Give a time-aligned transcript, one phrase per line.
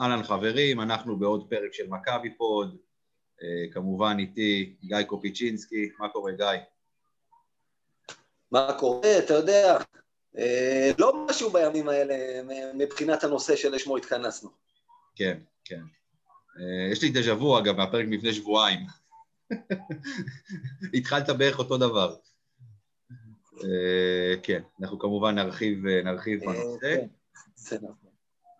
[0.00, 2.76] אהלן חברים, אנחנו בעוד פרק של מכבי פוד,
[3.42, 6.46] אה, כמובן איתי גיא קופיצ'ינסקי, מה קורה גיא?
[8.50, 9.78] מה קורה, אתה יודע,
[10.38, 12.14] אה, לא משהו בימים האלה
[12.74, 14.50] מבחינת הנושא שלשמו התכנסנו.
[15.16, 15.80] כן, כן.
[16.60, 18.80] אה, יש לי דז'ה וו אגב מהפרק מלפני שבועיים.
[20.94, 22.16] התחלת בערך אותו דבר.
[24.42, 26.96] כן, אנחנו כמובן נרחיב, נרחיב בנושא.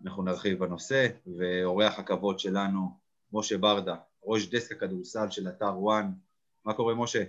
[0.05, 1.07] אנחנו נרחיב בנושא,
[1.39, 2.99] ואורח הכבוד שלנו,
[3.33, 6.13] משה ברדה, ראש דסק הכדורסל של אתר וואן.
[6.65, 7.25] מה קורה, משה?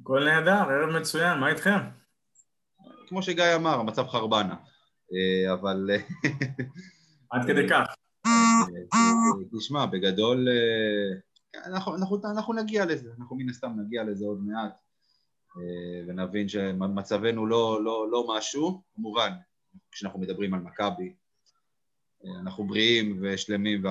[0.00, 1.78] הכל נהדר, ערב מצוין, מה איתכם?
[3.08, 4.56] כמו שגיא אמר, המצב חרבנה,
[5.12, 5.90] אה, אבל...
[7.30, 7.94] עד כדי כך.
[9.58, 14.72] תשמע, בגדול, אה, אנחנו, אנחנו, אנחנו נגיע לזה, אנחנו מן הסתם נגיע לזה עוד מעט,
[15.56, 19.30] אה, ונבין שמצבנו לא, לא, לא משהו, כמובן,
[19.92, 21.14] כשאנחנו מדברים על מכבי,
[22.24, 23.82] אנחנו בריאים ושלמים.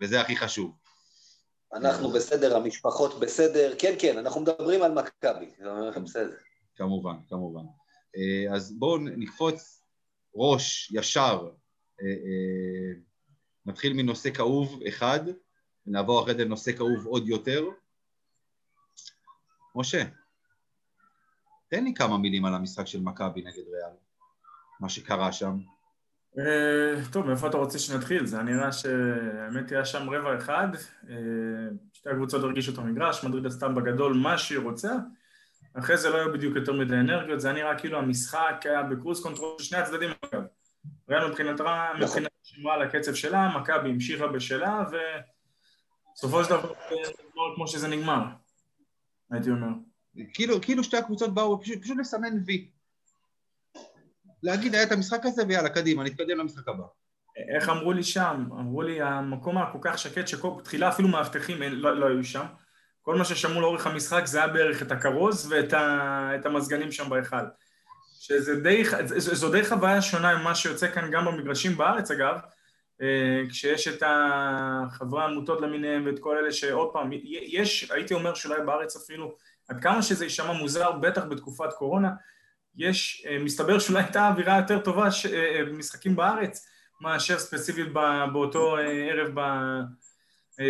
[0.00, 0.76] וזה הכי חשוב.
[1.74, 5.50] אנחנו בסדר, המשפחות בסדר, כן, כן, אנחנו מדברים על מכבי,
[6.04, 6.36] בסדר.
[6.76, 7.64] כמובן, כמובן.
[8.16, 9.82] אה, אז בואו נקפוץ
[10.34, 11.50] ראש ישר,
[12.02, 13.00] אה, אה,
[13.66, 15.20] נתחיל מנושא כאוב אחד,
[15.86, 17.64] ונעבור אחרי זה לנושא כאוב עוד יותר.
[19.74, 20.04] משה,
[21.68, 23.96] תן לי כמה מילים על המשחק של מכבי נגד ריאל,
[24.80, 25.58] מה שקרה שם.
[26.38, 28.26] אה, טוב, מאיפה אתה רוצה שנתחיל?
[28.26, 30.68] זה נראה שהאמת היה שם רבע אחד,
[31.10, 31.14] אה,
[31.92, 34.92] שתי הקבוצות הרגישו את המגרש, מדריד עשתה בגדול מה שהיא רוצה,
[35.74, 38.88] אחרי זה לא היו בדיוק יותר מדי אנרגיות, זה היה נראה כאילו המשחק היה ב
[38.88, 40.42] cruise control של שני הצדדים אגב.
[41.08, 41.62] ריאל מבחינתה,
[41.94, 42.02] נכון.
[42.02, 44.84] מבחינת שמרה על הקצב שלה, מכבי המשיכה בשלה,
[46.12, 46.72] ובסופו של דבר
[47.36, 48.24] לא כמו שזה נגמר,
[49.30, 49.68] הייתי אומר.
[50.34, 52.70] כאילו, כאילו שתי הקבוצות באו פשוט, פשוט לסמן וי.
[54.42, 56.84] להגיד, היה את המשחק הזה ויאללה, קדימה, נתקדם למשחק הבא.
[57.56, 58.44] איך אמרו לי שם?
[58.52, 62.44] אמרו לי, המקום היה כל כך שקט שתחילה אפילו מאבטחים לא, לא היו שם.
[63.02, 67.36] כל מה ששמעו לאורך המשחק זה היה בערך את הכרוז ואת המזגנים שם בהיכל.
[68.20, 68.82] שזה די,
[69.52, 72.38] די חוויה שונה ממה שיוצא כאן גם במגרשים בארץ אגב,
[73.02, 77.10] אה, כשיש את החברי העמותות למיניהם ואת כל אלה שעוד פעם,
[77.48, 79.34] יש, הייתי אומר שאולי בארץ אפילו,
[79.68, 82.10] עד כמה שזה יישמע מוזר, בטח בתקופת קורונה,
[82.76, 85.08] יש, אה, מסתבר שאולי הייתה אווירה יותר טובה
[85.66, 86.66] במשחקים אה, אה, בארץ
[87.00, 87.86] מאשר ספציפית
[88.32, 89.34] באותו ערב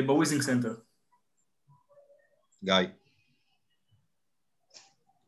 [0.06, 0.74] ב WiZink Center.
[2.64, 2.74] גיא.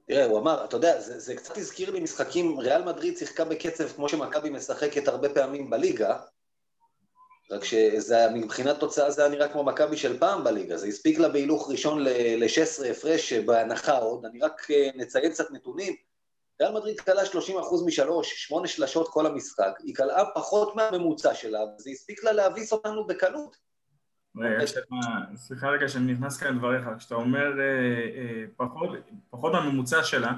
[0.07, 3.89] תראה, הוא אמר, אתה יודע, זה, זה קצת הזכיר לי משחקים, ריאל מדריד שיחקה בקצב
[3.89, 6.19] כמו שמכבי משחקת הרבה פעמים בליגה,
[7.51, 11.71] רק שמבחינת תוצאה זה היה נראה כמו מכבי של פעם בליגה, זה הספיק לה בהילוך
[11.71, 15.97] ראשון ל-16 הפרש בהנחה עוד, אני רק נציין קצת נתונים,
[16.61, 21.59] ריאל מדריד כלה 30 אחוז משלוש, שמונה שלשות כל המשחק, היא כלאה פחות מהממוצע שלה,
[21.77, 23.57] וזה הספיק לה להביס אותנו בקלות.
[25.37, 27.65] סליחה רגע שאני נכנס כאן לדבריך, כשאתה אומר אה,
[28.17, 28.45] אה,
[29.31, 30.33] פחות מהממוצע שלה,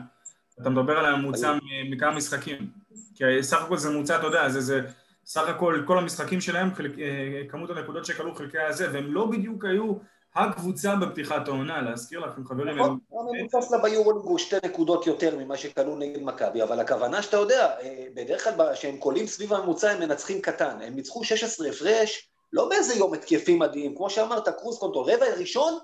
[0.60, 1.59] אתה מדבר על הממוצע
[1.91, 2.71] מכמה משחקים,
[3.15, 4.81] כי סך הכל זה ממוצע, אתה יודע, זה
[5.25, 9.94] סך הכל כל המשחקים שלהם, אה, כמות הנקודות שקלעו חלקי הזה, והם לא בדיוק היו
[10.37, 12.79] הקבוצה בפתיחת העונה, להזכיר לכם חברים.
[12.79, 17.37] נכון, הממוצע שלה ביורוליג הוא שתי נקודות יותר ממה שקלעו נגד מכבי, אבל הכוונה שאתה
[17.37, 22.31] יודע, אה, בדרך כלל כשהם קולעים סביב הממוצע הם מנצחים קטן, הם ניצחו 16 הפרש,
[22.53, 25.79] לא באיזה יום התקפי מדהים, כמו שאמרת, cruise control, רבע ראשון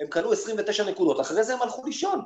[0.00, 2.20] הם קלעו 29 נקודות, אחרי זה הם הלכו לישון.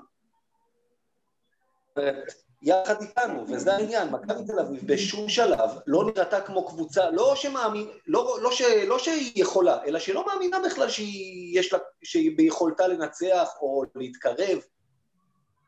[2.66, 7.88] יחד איתנו, וזה העניין, מכבי תל אביב בשום שלב לא נראתה כמו קבוצה, לא שמאמין,
[8.06, 13.48] לא, לא, ש, לא שהיא יכולה, אלא שלא מאמינה בכלל שהיא, לה, שהיא ביכולתה לנצח
[13.60, 14.58] או להתקרב.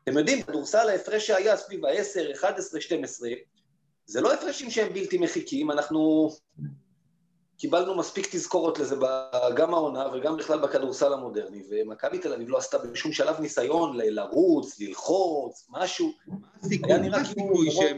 [0.03, 3.29] אתם יודעים, כדורסל ההפרש שהיה סביב ה-10, 11, 12,
[4.05, 6.29] זה לא הפרשים שהם בלתי מחיקים, אנחנו
[7.59, 8.95] קיבלנו מספיק תזכורות לזה
[9.55, 14.79] גם העונה וגם בכלל בכדורסל המודרני, ומכבי תל אביב לא עשתה בשום שלב ניסיון לרוץ,
[14.79, 16.11] ללחוץ, משהו.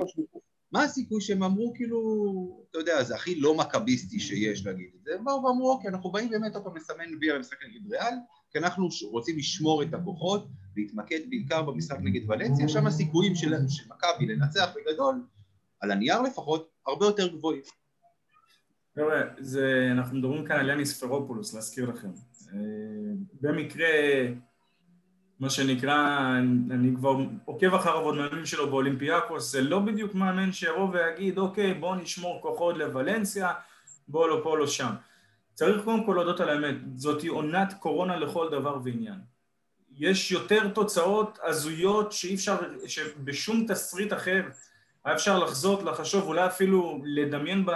[0.08, 0.28] כאילו...
[0.72, 2.00] מה הסיכוי שהם אמרו כאילו,
[2.70, 6.12] אתה יודע, זה הכי לא מכביסטי שיש להגיד את זה, הם באו ואמרו, אוקיי, אנחנו
[6.12, 8.14] באים באמת עוד פעם לסמן וי על המשחק נגד ריאל,
[8.52, 10.48] כי אנחנו רוצים לשמור את הכוחות,
[10.78, 13.54] להתמקד בעיקר במשחק נגד ולנסיה, שם הסיכויים של
[13.88, 15.24] מכבי לנצח בגדול,
[15.80, 17.81] על הנייר לפחות, הרבה יותר גבוהים.
[18.96, 19.22] חבר'ה,
[19.92, 22.08] אנחנו מדברים כאן על יאניס פרופולוס, להזכיר לכם.
[22.54, 22.60] אה,
[23.42, 23.88] במקרה,
[25.40, 26.30] מה שנקרא,
[26.72, 31.74] אני כבר עוקב אחריו עוד מאמין שלו באולימפיאקוס, זה לא בדיוק מאמן שיבוא ויגיד, אוקיי,
[31.74, 33.52] בואו נשמור כוחות לוולנסיה,
[34.08, 34.92] בואו לא פה, לא שם.
[35.54, 39.20] צריך קודם כל להודות על האמת, זאתי עונת קורונה לכל דבר ועניין.
[39.98, 42.58] יש יותר תוצאות הזויות שאי אפשר,
[42.88, 44.42] שבשום תסריט אחר
[45.06, 47.72] היה אפשר לחזות, לחשוב, אולי אפילו לדמיין ב...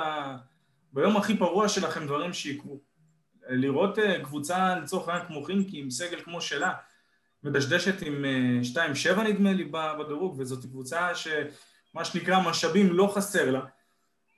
[0.96, 2.80] ביום הכי פרוע שלכם דברים שיקרו.
[3.50, 6.74] לראות קבוצה לצורך העניין כמו חינקי עם סגל כמו שלה,
[7.44, 8.26] מדשדשת עם
[9.16, 13.60] 2-7 נדמה לי בדירוג, וזאת קבוצה שמה שנקרא משאבים לא חסר לה.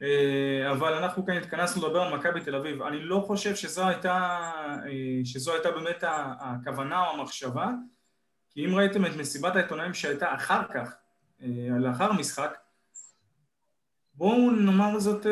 [0.01, 2.81] אה, אבל אנחנו כאן התכנסנו לדבר על מכבי תל אביב.
[2.81, 4.39] אני לא חושב שזו הייתה,
[4.85, 6.03] אה, שזו הייתה באמת
[6.39, 7.69] הכוונה או המחשבה,
[8.51, 10.95] כי אם ראיתם את מסיבת העיתונאים שהייתה אחר כך,
[11.41, 11.47] אה,
[11.79, 12.57] לאחר המשחק,
[14.17, 15.25] בואו נאמר זאת,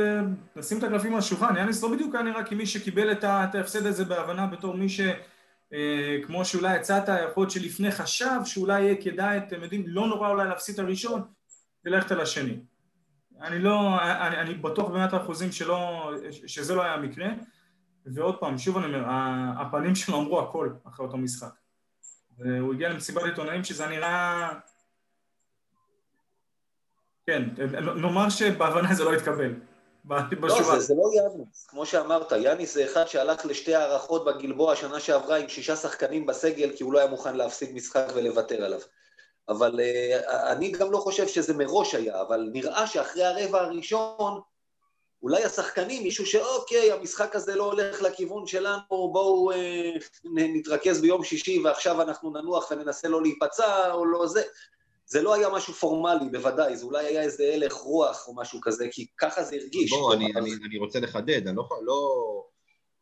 [0.56, 4.06] נשים את הקלפים על השולחן, יאניס לא בדיוק היה נראה כמי שקיבל את ההפסד הזה
[4.06, 5.02] בהבנה בתור מי ש...
[6.26, 10.48] כמו שאולי הצעת, יכול להיות שלפני חשב שאולי יהיה כדאי, אתם יודעים, לא נורא אולי
[10.48, 11.22] להפסיד את הראשון
[11.86, 12.60] וללכת על השני.
[13.42, 17.28] אני לא, אני, אני בטוח במאת האחוזים שלא, שזה לא היה המקרה,
[18.06, 19.04] ועוד פעם, שוב אני אומר,
[19.60, 21.54] הפנים שלו אמרו הכל אחרי אותו משחק.
[22.38, 24.50] והוא הגיע למסיבת עיתונאים שזה נראה...
[27.26, 27.44] כן,
[27.96, 29.54] נאמר שבהבנה זה לא התקבל.
[30.42, 35.00] לא, זה, זה לא יאניס, כמו שאמרת, יאניס זה אחד שהלך לשתי הערכות בגלבוע שנה
[35.00, 38.80] שעברה עם שישה שחקנים בסגל כי הוא לא היה מוכן להפסיד משחק ולוותר עליו.
[39.50, 44.42] אבל uh, אני גם לא חושב שזה מראש היה, אבל נראה שאחרי הרבע הראשון,
[45.24, 49.56] אולי השחקנים, מישהו שאוקיי, המשחק הזה לא הולך לכיוון שלנו, בואו uh,
[50.36, 54.44] נתרכז ביום שישי ועכשיו אנחנו ננוח וננסה לא להיפצע או לא זה.
[55.06, 58.88] זה לא היה משהו פורמלי, בוודאי, זה אולי היה איזה הלך רוח או משהו כזה,
[58.92, 59.92] כי ככה זה הרגיש.
[59.92, 62.00] בוא, אני, אני, אני רוצה לחדד, אני לא, לא,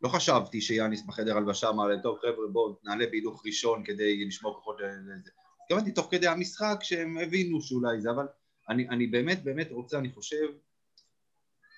[0.02, 4.54] לא חשבתי שיאניס בחדר הלבשה אמר להם, טוב חבר'ה בואו נעלה בהילוך ראשון כדי לשמור
[4.54, 5.12] כוחות לזה.
[5.62, 8.26] התכוונתי תוך כדי המשחק שהם הבינו שאולי זה, אבל
[8.68, 10.46] אני, אני באמת באמת רוצה, אני חושב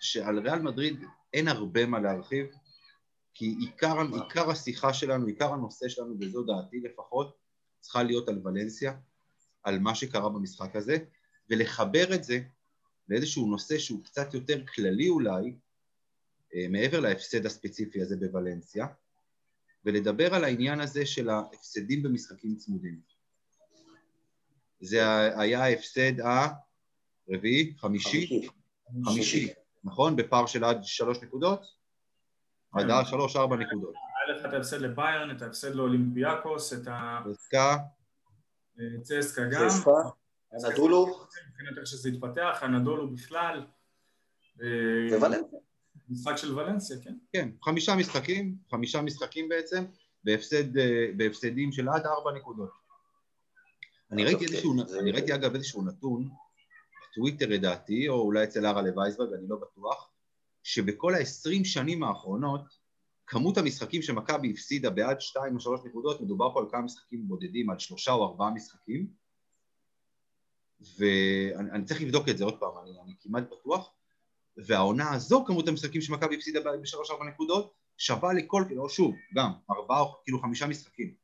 [0.01, 1.01] שעל ריאל מדריד
[1.33, 2.47] אין הרבה מה להרחיב,
[3.35, 7.37] כי עיקר, עיקר השיחה שלנו, עיקר הנושא שלנו, וזו דעתי לפחות,
[7.81, 8.93] צריכה להיות על ולנסיה,
[9.67, 10.97] על מה שקרה במשחק הזה,
[11.51, 12.41] ולחבר את זה
[13.09, 15.57] לאיזשהו נושא שהוא קצת יותר כללי אולי,
[16.55, 18.87] אה, מעבר להפסד הספציפי הזה בוולנסיה,
[19.85, 23.01] ולדבר על העניין הזה של ההפסדים במשחקים צמודים.
[24.81, 25.01] זה
[25.41, 26.13] היה ההפסד
[27.29, 28.49] הרביעי, חמישי,
[29.05, 29.53] חמישי,
[29.85, 30.17] נכון?
[30.17, 31.61] בפער של עד שלוש נקודות?
[32.73, 33.05] עד כן.
[33.11, 33.95] שלוש, ארבע נקודות.
[33.95, 37.21] היה לך את ההפסד לביירן, את ההפסד לאולימפיאקוס, את ה...
[39.03, 39.69] צסקה גם.
[39.69, 39.91] צסקה,
[40.55, 41.07] אנדולו.
[41.51, 43.67] מבחינת איך שזה התפתח, אנדולו בכלל.
[45.11, 45.59] וולנסיה.
[46.09, 47.15] משחק של ולנסיה, כן.
[47.33, 49.85] כן, חמישה משחקים, חמישה משחקים בעצם,
[51.17, 52.71] בהפסדים של עד ארבע נקודות.
[54.11, 56.29] אני ראיתי איזשהו, אני ראיתי אגב איזשהו נתון,
[57.11, 60.11] בטוויטר לדעתי, או אולי אצל הרלה וייסברג, אני לא בטוח,
[60.63, 62.79] שבכל ה-20 שנים האחרונות,
[63.27, 67.71] כמות המשחקים שמכבי הפסידה בעד 2 או 3 נקודות, מדובר פה על כמה משחקים בודדים,
[67.71, 69.07] על שלושה או ארבעה משחקים,
[70.99, 73.91] ואני צריך לבדוק את זה עוד פעם, אני, אני כמעט בטוח,
[74.57, 80.15] והעונה הזו, כמות המשחקים שמכבי הפסידה בשלוש-ארבע נקודות, שווה לכל, או שוב, גם, ארבעה או
[80.25, 81.15] כאילו חמישה משחקים.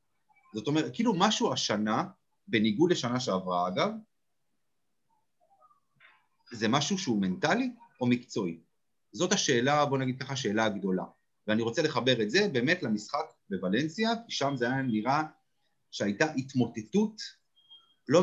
[0.55, 2.05] זאת אומרת, כאילו משהו השנה,
[2.49, 3.91] בניגוד לשנה שעברה אגב,
[6.53, 7.71] זה משהו שהוא מנטלי
[8.01, 8.61] או מקצועי?
[9.13, 11.05] זאת השאלה, בוא נגיד ככה, השאלה הגדולה.
[11.47, 15.23] ואני רוצה לחבר את זה באמת למשחק בוולנסיה, כי שם זה היה נראה
[15.91, 17.23] שהייתה התמוטטות,
[18.09, 18.23] לא,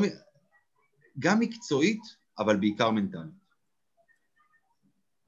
[1.19, 2.01] גם מקצועית,
[2.39, 3.39] אבל בעיקר מנטלית.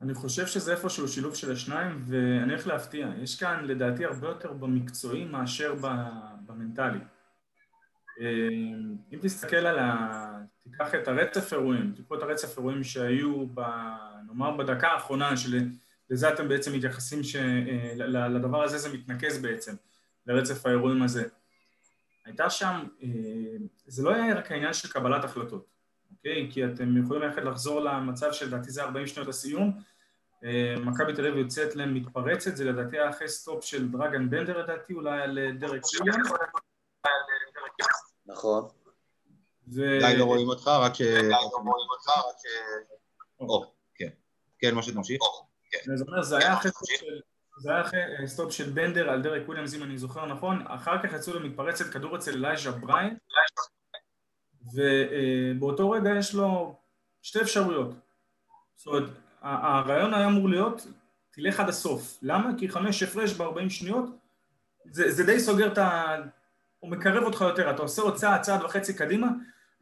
[0.01, 3.09] אני חושב שזה איפשהו שילוב של השניים, ואני הולך להפתיע.
[3.23, 5.75] יש כאן לדעתי הרבה יותר במקצועי מאשר
[6.45, 6.99] במנטלי.
[9.13, 10.41] אם תסתכל על ה...
[10.63, 13.61] תיקח את הרצף אירועים, תיקחו את הרצף אירועים שהיו, ב...
[14.27, 15.37] נאמר בדקה האחרונה,
[16.11, 17.35] שלזה אתם בעצם מתייחסים, ש...
[17.95, 19.75] לדבר הזה זה מתנקז בעצם,
[20.27, 21.23] לרצף האירועים הזה.
[22.25, 22.87] הייתה שם,
[23.85, 25.65] זה לא היה רק העניין של קבלת החלטות,
[26.11, 26.49] אוקיי?
[26.51, 29.81] כי אתם יכולים ללכת לחזור למצב שלדעתי זה 40 שניות לסיום,
[30.85, 34.93] מכבי תל אביב יוצאת להם מתפרצת, זה לדעתי היה אחרי stop של דרגן בנדר לדעתי,
[34.93, 36.31] אולי על דרק וויליאמס.
[38.25, 38.67] נכון.
[39.67, 41.01] די לא רואים אותך, רק ש...
[41.01, 42.45] די לא רואים אותך, רק ש...
[43.39, 44.09] או, כן.
[44.59, 45.21] כן, משה תמשיך.
[45.21, 45.50] כן.
[45.95, 46.71] זה אומר, זה היה אחרי
[47.61, 51.13] זה היה אחרי stop של בנדר על דרק וויליאמס, אם אני זוכר נכון, אחר כך
[51.13, 53.17] יצאו למתפרצת כדור אצל אלייז'ה בריינט,
[54.73, 56.79] ובאותו רגע יש לו
[57.21, 57.95] שתי אפשרויות.
[58.75, 59.09] זאת אומרת,
[59.41, 60.87] הרעיון היה אמור להיות,
[61.31, 62.19] תלך עד הסוף.
[62.21, 62.49] למה?
[62.57, 64.05] כי חמש הפרש ב-40 שניות,
[64.85, 66.15] זה, זה די סוגר את ה...
[66.79, 69.27] הוא מקרב אותך יותר, אתה עושה עוד צעד, צעד וחצי קדימה,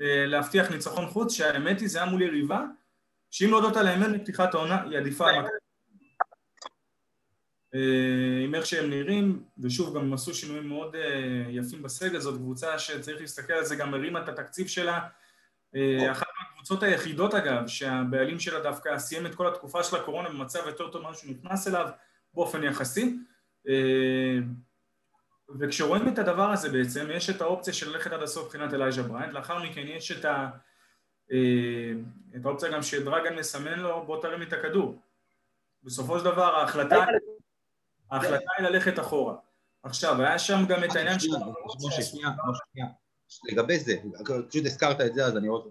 [0.02, 2.64] אה, להבטיח ניצחון חוץ, שהאמת היא, זה היה מול יריבה,
[3.32, 5.59] שאם להודות על האמת מפתיחת העונה, היא עדיפה על מכבי.
[7.76, 12.38] אה, עם איך שהם נראים, ושוב, גם הם עשו שינויים מאוד אה, יפים בסגל, זאת
[12.38, 15.00] קבוצה שצריך להסתכל על זה, גם הרימה את התקציב שלה,
[16.12, 20.88] אחת הקבוצות היחידות אגב, שהבעלים שלה דווקא סיים את כל התקופה של הקורונה במצב יותר
[20.88, 21.88] טוב ממה שהוא נכנס אליו
[22.34, 23.16] באופן יחסי.
[23.68, 24.38] אה,
[25.60, 29.34] וכשרואים את הדבר הזה בעצם, יש את האופציה של ללכת עד הסוף מבחינת אלייז'ה בריינט,
[29.34, 30.50] לאחר מכן יש את, ה,
[31.32, 31.92] אה,
[32.36, 35.02] את האופציה גם שדרגן מסמן לו, בוא תרים את הכדור.
[35.84, 37.06] בסופו של דבר ההחלטה,
[38.12, 39.36] ההחלטה היא ללכת אחורה.
[39.84, 41.28] עכשיו, היה שם גם את העניין של...
[41.88, 42.30] משה, שנייה,
[42.72, 42.88] שנייה.
[43.52, 43.96] לגבי זה,
[44.50, 45.70] פשוט הזכרת את זה, אז אני רוצה...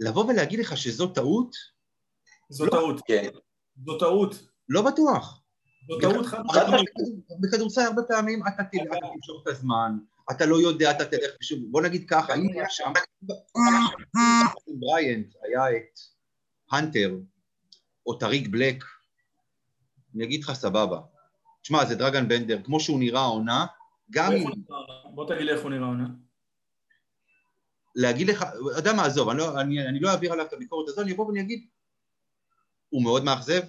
[0.00, 1.56] לבוא ולהגיד לך שזו טעות?
[2.48, 3.28] זו טעות, כן.
[3.86, 4.34] זו טעות.
[4.68, 5.42] לא בטוח.
[5.88, 6.42] זו טעות חד
[7.40, 9.98] בכדורסל הרבה פעמים אתה תמשוך את הזמן,
[10.30, 12.92] אתה לא יודע, אתה תלך ושוב, בוא נגיד ככה, אם היה שם,
[14.66, 15.98] בריינט היה את
[16.72, 17.16] הנטר
[18.06, 18.84] או טאריק בלק,
[20.14, 21.00] אני אגיד לך סבבה.
[21.64, 23.66] תשמע, זה דרגן בנדר, כמו שהוא נראה העונה,
[24.10, 24.50] גם אם...
[25.14, 26.06] בוא תגיד לי איך הוא נראה העונה.
[27.94, 30.88] להגיד לך, אתה יודע מה, עזוב, אני לא, אני, אני לא אעביר עליו את הביקורת
[30.88, 31.66] הזו, אני אבוא ואני אגיד,
[32.88, 33.62] הוא מאוד מאכזב,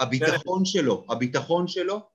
[0.00, 2.08] הביטחון שלו, הביטחון שלו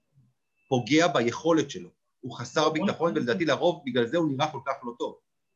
[0.69, 1.89] פוגע ביכולת שלו,
[2.21, 5.15] הוא חסר ביטחון ולדעתי לרוב בגלל זה הוא נראה כל כך לא טוב.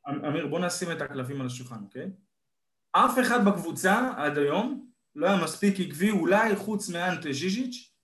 [0.09, 2.11] אמ, אמיר, בוא נשים את הקלפים על השולחן, אוקיי?
[2.91, 7.96] אף אחד בקבוצה עד היום לא היה מספיק עקבי, אולי חוץ מאנטה ז'יז'יץ'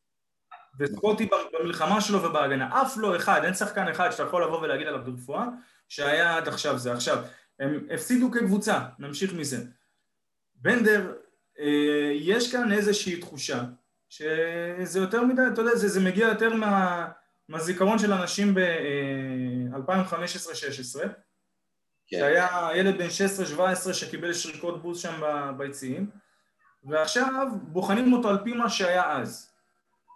[0.80, 2.82] וסקוטי במלחמה שלו ובהגנה.
[2.82, 5.46] אף לא אחד, אין שחקן אחד שאתה יכול לבוא ולהגיד עליו ברפואה
[5.90, 6.94] שהיה עד עכשיו זה.
[6.94, 7.24] עכשיו,
[7.60, 9.66] הם הפסידו כקבוצה, נמשיך מזה.
[10.56, 11.14] בנדר,
[11.60, 13.64] אה, יש כאן איזושהי תחושה
[14.10, 17.08] שזה יותר מדי, אתה יודע, זה, זה מגיע יותר מה,
[17.50, 21.08] מהזיכרון של אנשים ב-2015-2016 אה,
[22.08, 22.18] כן.
[22.18, 23.08] שהיה ילד בן
[23.90, 25.22] 16-17 שקיבל שריקות בוז שם
[25.58, 26.10] ביציעים
[26.84, 29.53] ועכשיו בוחנים אותו על פי מה שהיה אז.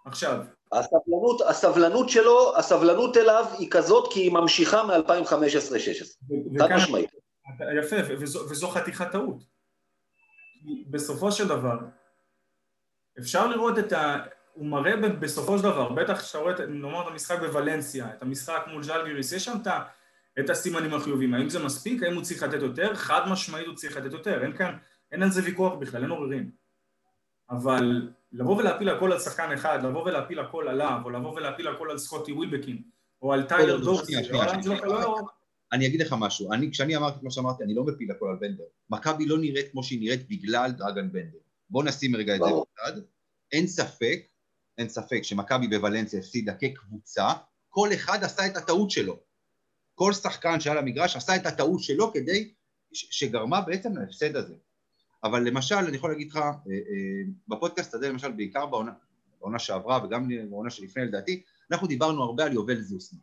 [0.04, 0.44] עכשיו.
[0.72, 6.58] הסבלנות, הסבלנות שלו, הסבלנות אליו היא כזאת כי היא ממשיכה מ-2015-2016.
[6.58, 7.10] חד משמעית.
[7.78, 9.42] יפה, וזו, וזו חתיכת טעות.
[10.90, 11.78] בסופו של דבר,
[13.18, 14.16] אפשר לראות את ה...
[14.52, 18.82] הוא מראה בסופו של דבר, בטח כשאתה רואה, נאמר את המשחק בוולנסיה, את המשחק מול
[18.82, 19.66] ז'לגיריס, יש שם את,
[20.40, 23.96] את הסימנים החיובים, האם זה מספיק, האם הוא צריך לתת יותר, חד משמעית הוא צריך
[23.96, 24.76] לתת יותר, אין כאן,
[25.12, 26.50] אין על זה ויכוח בכלל, אין עוררין.
[27.50, 31.90] אבל לבוא ולהפיל הכל על שחקן אחד, לבוא ולהפיל הכל עליו, או לבוא ולהפיל הכל
[31.90, 32.82] על סקוטי ווילבקין,
[33.22, 34.16] או על טיילר דורסי,
[35.72, 38.64] אני אגיד לך משהו, אני, כשאני אמרתי כמו שאמרתי, אני לא מפיל הכל על בנדר.
[38.90, 41.38] מכבי לא נראית כמו שהיא נראית בגלל דרגן בנדר.
[41.70, 43.00] בוא נשים רגע את זה בצד.
[43.52, 44.26] אין ספק,
[44.78, 47.28] אין ספק שמכבי בוולנסיה הפסידה כקבוצה,
[47.68, 49.20] כל אחד עשה את הטעות שלו.
[49.94, 52.54] כל שחקן שהיה למגרש עשה את הטעות שלו כדי,
[52.92, 54.54] שגרמה בעצם להפסד הזה.
[55.24, 58.92] אבל למשל, אני יכול להגיד לך, אה, אה, בפודקאסט הזה, למשל, בעיקר בעונה,
[59.40, 63.18] בעונה שעברה וגם בעונה שלפני לדעתי, אנחנו דיברנו הרבה על יובל זוסמן.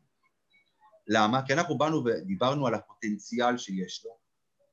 [1.08, 1.42] למה?
[1.46, 4.12] כי אנחנו באנו ודיברנו על הפוטנציאל שיש לו,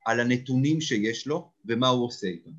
[0.07, 2.51] על הנתונים שיש לו ומה הוא עושה איתם.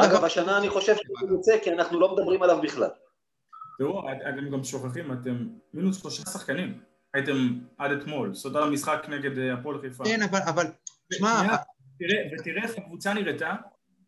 [0.00, 2.90] אגב, השנה אני חושב שהוא יוצא כי אנחנו לא מדברים עליו בכלל.
[3.78, 6.80] תראו, אתם גם שוכחים, אתם מינוס שלושה שחקנים.
[7.14, 10.04] הייתם עד אתמול, סודה למשחק נגד אה, הפועל חיפה.
[10.04, 10.66] כן, אבל, אבל,
[11.98, 12.40] תשמע...
[12.40, 13.54] ותראה איך הקבוצה נראתה,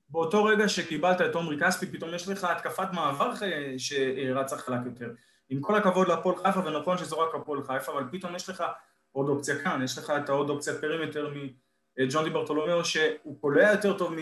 [0.09, 5.11] באותו רגע שקיבלת את עומרי כספי, פתאום יש לך התקפת מעבר אה, שרצה חלק יותר.
[5.49, 8.65] עם כל הכבוד להפועל חיפה, ונכון שזו רק הפועל חיפה, אבל פתאום יש לך
[9.13, 11.35] עוד אופציה כאן, יש לך את העוד אופציה perimeter
[11.99, 14.15] מג'ון די ברטולומיאו, שהוא קולע יותר טוב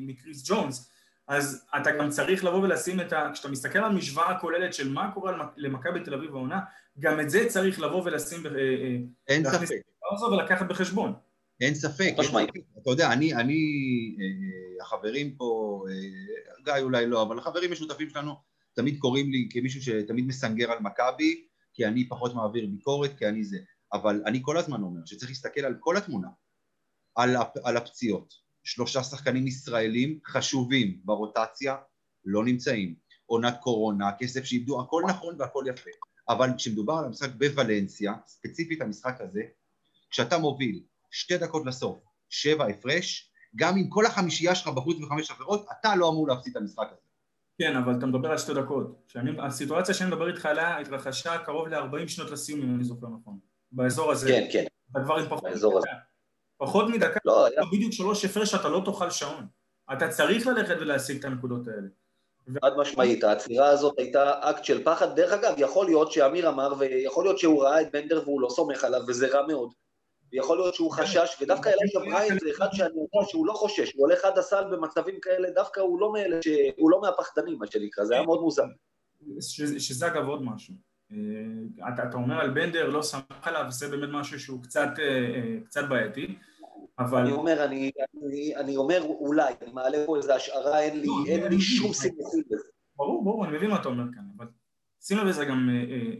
[0.00, 0.90] מקריס ג'ונס,
[1.28, 3.30] אז אתה גם צריך לבוא ולשים את ה...
[3.32, 6.60] כשאתה מסתכל על המשוואה הכוללת של מה קורה למכבי תל אביב העונה,
[6.98, 8.46] גם את זה צריך לבוא ולשים...
[8.46, 8.96] אה, אה,
[9.28, 9.76] אין ספק.
[10.32, 11.12] ולקחת בחשבון.
[11.60, 12.14] אין ספק,
[12.82, 13.54] אתה יודע, אני, אני,
[14.20, 15.80] אה, החברים פה,
[16.64, 18.34] גיא אולי לא, אבל החברים משותפים שלנו,
[18.74, 23.44] תמיד קוראים לי כמישהו שתמיד מסנגר על מכבי, כי אני פחות מעביר ביקורת, כי אני
[23.44, 23.58] זה.
[23.92, 26.28] אבל אני כל הזמן אומר שצריך להסתכל על כל התמונה,
[27.14, 28.34] על, על הפציעות.
[28.64, 31.76] שלושה שחקנים ישראלים חשובים ברוטציה
[32.24, 32.94] לא נמצאים.
[33.26, 35.90] עונת קורונה, כסף שאיבדו, הכל נכון והכל יפה.
[36.28, 39.42] אבל כשמדובר על המשחק בוולנסיה, ספציפית המשחק הזה,
[40.10, 40.82] כשאתה מוביל
[41.14, 46.08] שתי דקות לסוף, שבע הפרש, גם אם כל החמישייה שלך בחוץ וחמש אחרות, אתה לא
[46.08, 47.00] אמור להפסיד את המשחק הזה.
[47.58, 49.02] כן, אבל אתה מדבר על שתי דקות.
[49.06, 53.38] שאני, הסיטואציה שאני מדבר איתך עליה התרחשה קרוב ל-40 שנות לסיום, אם אני זוכר נכון.
[53.72, 54.28] באזור הזה.
[54.28, 54.64] כן, כן.
[54.94, 55.96] הדבר עם פחות מדקה.
[56.56, 57.62] פחות מדקה, לא, היה...
[57.72, 59.46] בדיוק שלוש הפרש אתה לא תאכל שעון.
[59.92, 61.88] אתה צריך ללכת ולהשיג את הנקודות האלה.
[62.62, 65.16] חד משמעית, העצירה הזאת הייתה אקט של פחד.
[65.16, 68.84] דרך אגב, יכול להיות שאמיר אמר, ויכול להיות שהוא ראה את בנדר והוא לא סומך
[68.84, 69.72] עליו, וזה רע מאוד.
[70.32, 74.06] ויכול להיות שהוא חשש, ודווקא אליישה בריין זה אחד שאני יודע שהוא לא חושש, הוא
[74.06, 76.38] הולך עד הסל במצבים כאלה, דווקא הוא לא מאלה,
[76.76, 78.64] הוא לא מהפחדנים, מה שנקרא, זה היה מאוד מוזר.
[79.78, 80.74] שזה אגב עוד משהו.
[81.12, 85.04] אה, אתה, אתה אומר על בנדר, לא שמח עליו, זה באמת משהו שהוא קצת, אה,
[85.04, 86.36] אה, קצת בעייתי.
[86.98, 87.20] אבל...
[87.20, 87.90] אני אומר, אני,
[88.26, 91.92] אני, אני אומר אולי, אני מעלה פה איזו השערה, אין לי, לא, אין לי שום
[91.92, 92.68] סימוכים לזה.
[92.96, 94.46] ברור, ברור, אני מבין מה אתה אומר כאן, אבל
[95.00, 96.12] שים לב לזה גם, אה, אה,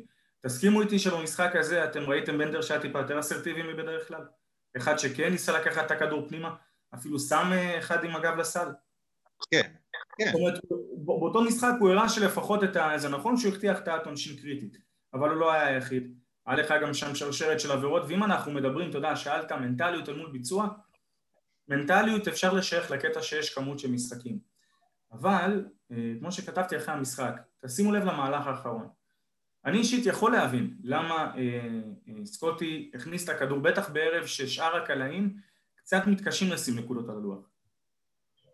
[0.44, 4.26] תסכימו איתי שבמשחק הזה אתם ראיתם בנדר שהיה טיפה יותר אסרטיבי מבדרך כלל?
[4.76, 6.54] אחד שכן ניסה לקחת את הכדור פנימה,
[6.94, 8.68] אפילו שם אה, אחד עם הגב לסל.
[9.50, 9.72] כן,
[10.18, 10.24] כן.
[10.26, 10.60] זאת אומרת,
[10.96, 12.98] באותו משחק הוא הראה שלפחות את ה...
[12.98, 14.76] זה נכון שהוא הבטיח את העונשין קריטית,
[15.14, 16.14] אבל הוא לא היה היחיד.
[16.46, 20.16] היה לך גם שם שרשרת של עבירות, ואם אנחנו מדברים, אתה יודע, שאלת מנטליות אל
[20.16, 20.68] מול ביצוע,
[21.68, 24.38] מנטליות אפשר לשייך לקטע שיש כמות של משחקים.
[25.12, 28.88] אבל, אה, כמו שכתבתי אחרי המשחק, תשימו לב למהלך האחרון.
[29.66, 31.68] אני אישית יכול להבין למה אה,
[32.08, 35.36] אה, סקוטי הכניס את הכדור, בטח בערב ששאר הקלעים
[35.74, 37.50] קצת מתקשים לשים נקודות על הלוח.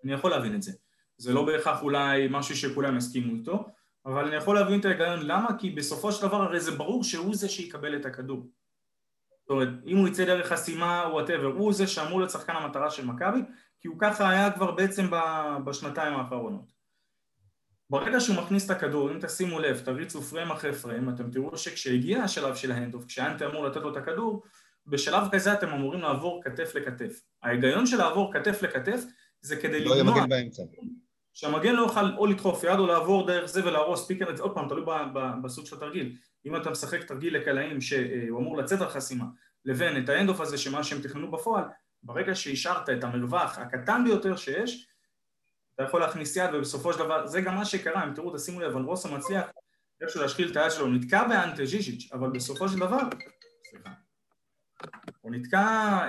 [0.05, 0.73] אני יכול להבין את זה.
[1.17, 3.69] זה לא בהכרח אולי משהו שכולם יסכימו איתו,
[4.07, 7.35] אבל אני יכול להבין את ההיגיון למה, כי בסופו של דבר הרי זה ברור שהוא
[7.35, 8.47] זה שיקבל את הכדור.
[9.41, 13.07] זאת אומרת, אם הוא יצא דרך חסימה, whatever, הוא זה שאמור להיות שחקן המטרה של
[13.07, 13.41] מכבי,
[13.81, 15.11] כי הוא ככה היה כבר בעצם
[15.65, 16.80] בשנתיים האחרונות.
[17.91, 22.23] ברגע שהוא מכניס את הכדור, אם תשימו לב, תריצו פריים אחרי פריים, אתם תראו שכשהגיע
[22.23, 24.43] השלב של ה handoff, כשאנטה אמור לתת לו את הכדור,
[24.87, 27.21] בשלב כזה אתם אמורים לעבור כתף לכתף.
[27.43, 29.01] ההיגיון של לעבור כתף לכתף
[29.41, 30.15] זה כדי לא למנוע...
[31.35, 34.85] שהמגן לא יוכל או לדחוף יד או לעבור דרך זה ולהרוס פיקר, עוד פעם, תלוי
[35.43, 36.17] בסוג של התרגיל.
[36.47, 39.25] אם אתה משחק תרגיל לקלעים שהוא אמור לצאת על חסימה,
[39.65, 41.65] לבין את האנדוף הזה שמה שהם תכננו בפועל,
[42.03, 44.90] ברגע שהשארת את המרווח הקטן ביותר שיש,
[45.81, 48.77] אתה יכול להכניס יד ובסופו של דבר, זה גם מה שקרה, אם תראו, תשימו לב,
[48.77, 49.45] רוסו מצליח
[50.01, 52.99] איכשהו להשחיל את היד שלו, הוא נתקע באנטה ז'יז'יץ', אבל בסופו של דבר,
[53.71, 53.91] סליחה,
[55.21, 55.59] הוא נתקע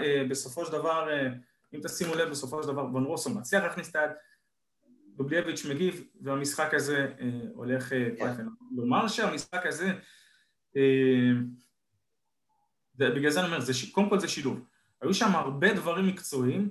[0.01, 1.27] אה, בסופו של דבר, אה,
[1.73, 4.11] אם תשימו לב, בסופו של דבר, ון רוסו מצליח להכניס את היד,
[5.15, 8.47] דובליאביץ' מגיב, והמשחק הזה אה, הולך אה, פייפן.
[8.75, 9.93] לומר שהמשחק הזה,
[10.77, 11.31] אה,
[12.97, 14.65] בגלל זה אני אומר, זה, קודם כל זה שילוב.
[15.01, 16.69] היו שם הרבה דברים מקצועיים,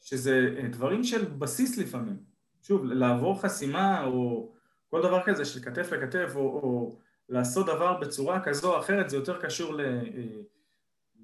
[0.00, 2.16] שזה אה, דברים של בסיס לפעמים.
[2.62, 4.52] שוב, לעבור חסימה או
[4.90, 9.16] כל דבר כזה של כתף לכתף, או, או לעשות דבר בצורה כזו או אחרת, זה
[9.16, 10.02] יותר קשור ל, אה,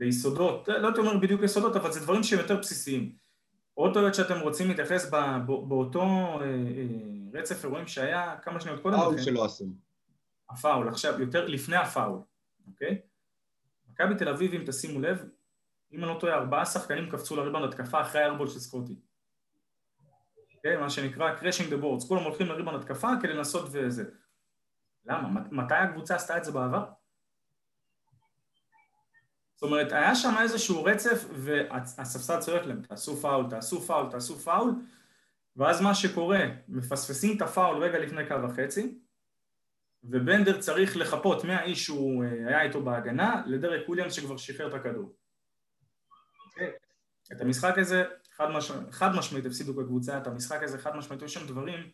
[0.00, 3.12] ליסודות, לא הייתי אומר בדיוק יסודות, אבל זה דברים שהם יותר בסיסיים.
[3.74, 5.10] עוד טעות שאתם רוצים להתייחס
[5.46, 9.64] באותו אה, אה, רצף אירועים שהיה כמה שניות קודם פאול שלא עשו.
[10.50, 12.18] הפאול, עכשיו, יותר לפני הפאול,
[12.66, 12.98] אוקיי?
[13.90, 15.24] מכבי תל אביב, אם תשימו לב,
[15.96, 18.96] אם אני לא טועה, ארבעה שחקנים קפצו לריבאונד התקפה אחרי ה airball של סקוטי.
[20.56, 20.76] אוקיי?
[20.76, 24.04] מה שנקרא crashing the boards, כולם הולכים לריבאונד התקפה כדי לנסות וזה.
[25.06, 25.40] למה?
[25.50, 26.84] מתי הקבוצה עשתה את זה בעבר?
[29.54, 34.74] זאת אומרת, היה שם איזשהו רצף והספסל צועק להם, תעשו פאול, תעשו פאול, תעשו פאול
[35.56, 38.98] ואז מה שקורה, מפספסים את הפאול רגע לפני קו החצי
[40.04, 45.12] ובנדר צריך לחפות מהאיש שהוא אה, היה איתו בהגנה לדרק וויליאמס שכבר שחרר את הכדור.
[47.32, 48.04] את המשחק הזה
[48.36, 48.70] חד, מש...
[48.90, 51.90] חד משמעית הפסידו בקבוצה, את המשחק הזה חד משמעית, יש שם דברים,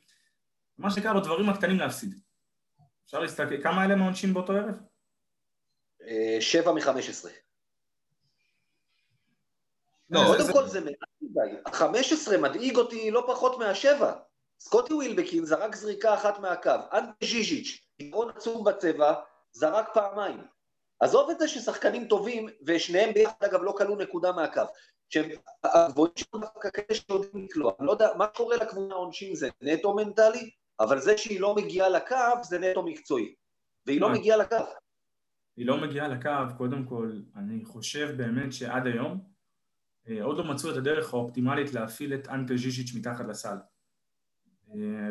[0.78, 2.14] מה שנקרא בדברים הקטנים להפסיד.
[3.04, 4.74] אפשר להסתכל, כמה אלה מעונשין באותו ערב?
[6.06, 7.30] אה, שבע מחמש עשרה.
[10.10, 11.56] לא, קודם כל זה מעט מדי.
[11.66, 14.12] החמש עשרה מדאיג אותי לא פחות מהשבע.
[14.60, 16.70] סקוטי ווילבקין זרק זריקה אחת מהקו.
[16.92, 19.14] אנטי ז'יז'יץ', יתרון עצום בצבע,
[19.52, 20.40] זרק פעמיים.
[21.02, 24.62] עזוב את זה ששחקנים טובים, ושניהם ביחד אגב לא כלו נקודה מהקו.
[25.08, 25.30] שהם
[25.64, 27.72] הגבוהים שלו דווקא כאלה שיודעים לקלוע.
[27.78, 31.88] אני לא יודע, מה קורה לקבוצה העונשין זה נטו מנטלי, אבל זה שהיא לא מגיעה
[31.88, 33.34] לקו זה נטו מקצועי.
[33.86, 34.56] והיא לא מגיעה לקו.
[35.56, 39.20] היא לא מגיעה לקו, קודם כל, אני חושב באמת שעד היום,
[40.08, 43.56] אה, עוד לא מצאו את הדרך האופטימלית להפעיל את אנטה ז'יז'יץ' מתחת לסל.
[44.74, 45.10] אה,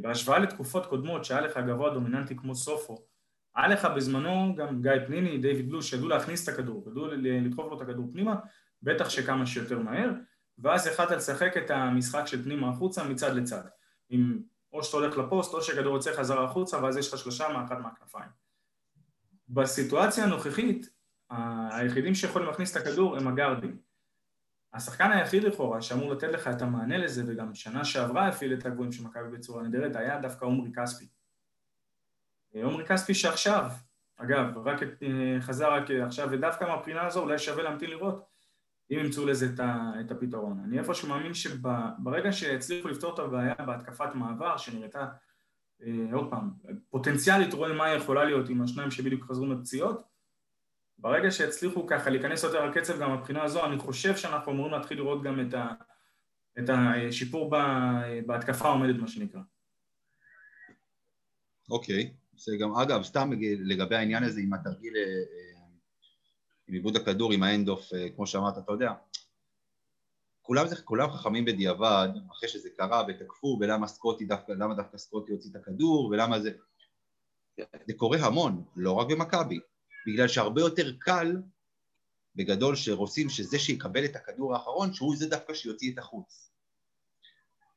[0.00, 3.09] בהשוואה לתקופות קודמות שהיה לך גבוה דומיננטי כמו סופו,
[3.56, 7.76] היה לך בזמנו גם גיא פניני, דיוויד בלוש, שידעו להכניס את הכדור, ידעו לדחוף לו
[7.76, 8.36] את הכדור פנימה,
[8.82, 10.10] בטח שכמה שיותר מהר,
[10.58, 13.62] ואז יכלת לשחק את המשחק של פנימה החוצה מצד לצד.
[14.10, 17.78] עם או שאתה הולך לפוסט, או שהכדור יוצא חזרה החוצה, ואז יש לך שלושה מאחת
[17.78, 18.30] מהכנפיים.
[19.48, 20.90] בסיטואציה הנוכחית,
[21.70, 23.78] היחידים שיכולים להכניס את הכדור הם הגארדים.
[24.72, 28.92] השחקן היחיד לכאורה שאמור לתת לך את המענה לזה, וגם שנה שעברה הפעיל את הגבוהים
[28.92, 31.08] של מכבי בצורה נהדרת, היה דווקא עומרי כספי.
[32.54, 33.70] עומרי כספי שעכשיו,
[34.16, 38.30] אגב, רק אה, חזר רק עכשיו, ודווקא מהבחינה הזו אולי שווה להמתין לראות
[38.90, 39.46] אם ימצאו לזה
[40.00, 40.60] את הפתרון.
[40.64, 45.06] אני איפשהו מאמין שברגע שהצליחו לפתור את הבעיה בהתקפת מעבר, שנראתה,
[45.82, 46.50] אה, עוד פעם,
[46.90, 50.10] פוטנציאלית רואים מה יכולה להיות עם השניים שבדיוק חזרו מפציעות,
[50.98, 55.22] ברגע שהצליחו ככה להיכנס יותר לקצב גם מבחינה הזו, אני חושב שאנחנו אמורים להתחיל לראות
[55.22, 55.68] גם את, ה,
[56.58, 57.50] את השיפור
[58.26, 59.40] בהתקפה העומדת, מה שנקרא.
[61.70, 65.60] אוקיי, זה גם, אגב, סתם לגבי העניין הזה עם התרגיל, אה,
[66.68, 68.92] עם עיבוד הכדור, עם האנד אוף, אה, כמו שאמרת, אתה יודע,
[70.42, 75.32] כולם, זה, כולם חכמים בדיעבד, אחרי שזה קרה ותקפו, ולמה סקוטי דווקא, למה דווקא סקוטי
[75.32, 76.50] הוציא את הכדור, ולמה זה...
[77.86, 79.60] זה קורה המון, לא רק במכבי,
[80.06, 81.36] בגלל שהרבה יותר קל,
[82.36, 86.50] בגדול, שרוצים שזה שיקבל את הכדור האחרון, שהוא זה דווקא שיוציא את החוץ.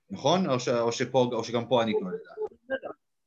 [0.10, 0.50] נכון?
[0.50, 2.43] או, ש, או, שפה, או שגם פה אני טועה לדעת.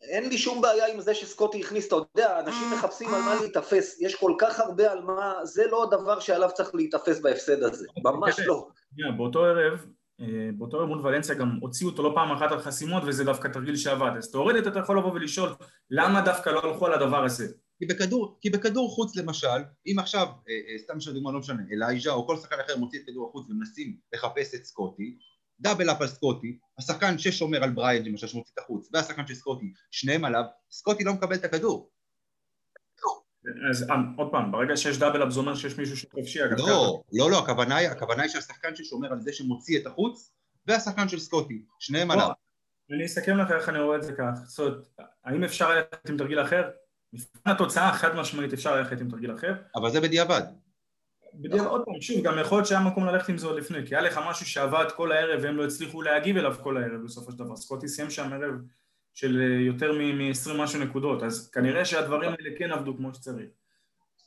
[0.09, 4.01] אין לי שום בעיה עם זה שסקוטי הכניס, אתה יודע, אנשים מחפשים על מה להיתפס,
[4.01, 8.41] יש כל כך הרבה על מה, זה לא הדבר שעליו צריך להיתפס בהפסד הזה, ממש
[8.47, 8.69] לא.
[9.17, 9.87] באותו ערב,
[10.21, 10.27] אה,
[10.59, 13.77] באותו ערב מול ולנסיה גם הוציאו אותו לא פעם אחת על חסימות וזה דווקא תרגיל
[13.77, 15.49] שעבד, אז תאורטית אתה יכול לבוא ולשאול
[15.91, 17.47] למה דווקא לא הלכו על הדבר הזה.
[17.79, 22.13] כי בכדור, כי בכדור חוץ למשל, אם עכשיו, אה, אה, סתם שדוגמה לא משנה, אלייז'ה
[22.13, 25.19] או כל שחקן אחר מוציא את כדור החוץ ומנסים לחפש את סקוטי,
[25.61, 29.73] double up על סקוטי, השחקן ששומר על בריינט למשל שמוציא את החוץ, והשחקן של סקוטי,
[29.91, 31.91] שניהם עליו, סקוטי לא מקבל את הכדור.
[33.71, 37.03] אז אה, עוד פעם, ברגע שיש double up זה אומר שיש מישהו שחופשי אגב לא,
[37.13, 40.33] לא, לא, הכוונה היא, הכוונה היא שהשחקן ששומר על זה שמוציא את החוץ,
[40.67, 42.31] והשחקן של סקוטי, שניהם עליו.
[42.91, 44.87] אני אסכם לך איך אני רואה את זה כך, זאת אומרת,
[45.25, 46.71] האם אפשר ללכת עם תרגיל אחר?
[47.13, 49.55] מבחינת התוצאה חד משמעית אפשר ללכת עם תרגיל אחר.
[49.77, 50.43] אבל זה בדיעבד.
[51.41, 53.95] בדיוק, עוד פעם, שוב, גם יכול להיות שהיה מקום ללכת עם זה עוד לפני, כי
[53.97, 57.39] היה לך משהו שעבד כל הערב והם לא הצליחו להגיב אליו כל הערב בסופו של
[57.39, 57.57] דבר.
[57.57, 58.55] סקוטי סיים שם ערב
[59.15, 63.49] של אה, יותר מ-20 משהו נקודות, אז כנראה שהדברים האלה כן עבדו כמו שצריך.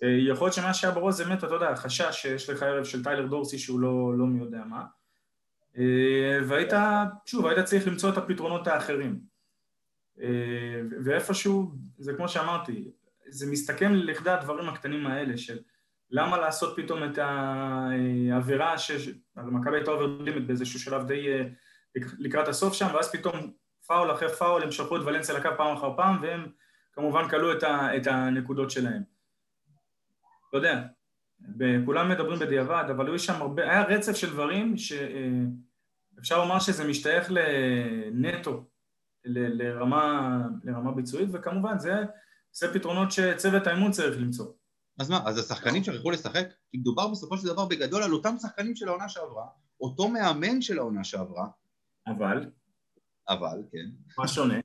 [0.03, 3.03] אה, יכול להיות שמה שהיה בראש זה באמת, אתה יודע, חשש שיש לך ערב של
[3.03, 4.83] טיילר דורסי שהוא לא, לא מי יודע מה,
[5.77, 6.73] אה, והיית,
[7.25, 9.29] שוב, היית צריך למצוא את הפתרונות האחרים.
[11.03, 12.91] ואיפשהו, זה כמו שאמרתי,
[13.27, 15.59] זה מסתכם לכדי הדברים הקטנים האלה של
[16.11, 21.43] למה לעשות פתאום את העבירה שמכבי הייתה over the limit באיזשהו שלב די אה,
[21.95, 23.51] לקראת הסוף שם, ואז פתאום
[23.87, 26.47] פאול אחרי פאול הם שלחו את ולנסיה לקו פעם אחר פעם, והם
[26.93, 29.01] כמובן כלו את, ה, את הנקודות שלהם.
[30.53, 30.83] לא יודע,
[31.85, 36.87] כולם מדברים בדיעבד, אבל היו שם הרבה, היה רצף של דברים שאפשר אה, לומר שזה
[36.87, 38.65] משתייך לנטו,
[39.25, 41.93] ל, לרמה, לרמה ביצועית, וכמובן זה,
[42.51, 44.45] זה פתרונות שצוות האימון צריך למצוא.
[44.99, 46.47] אז מה, אז השחקנים שכחו לשחק?
[46.71, 49.45] כי מדובר בסופו של דבר בגדול על אותם שחקנים של העונה שעברה,
[49.81, 51.47] אותו מאמן של העונה שעברה.
[52.07, 52.49] אבל?
[53.29, 53.85] אבל, כן.
[54.17, 54.59] מה שונה?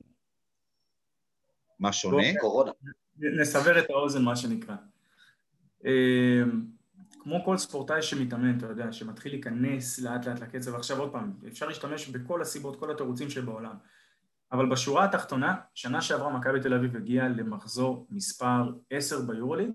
[1.79, 2.23] מה שונה?
[2.41, 2.71] קורונה.
[3.17, 4.75] נסבר את האוזן, מה שנקרא.
[5.85, 6.65] אמ,
[7.19, 11.67] כמו כל ספורטאי שמתאמן, אתה יודע, שמתחיל להיכנס לאט לאט לקצב, עכשיו עוד פעם, אפשר
[11.67, 13.75] להשתמש בכל הסיבות, כל התירוצים שבעולם.
[14.51, 19.71] אבל בשורה התחתונה, שנה שעברה מכבי תל אביב הגיעה למחזור מספר 10 ביורוליג,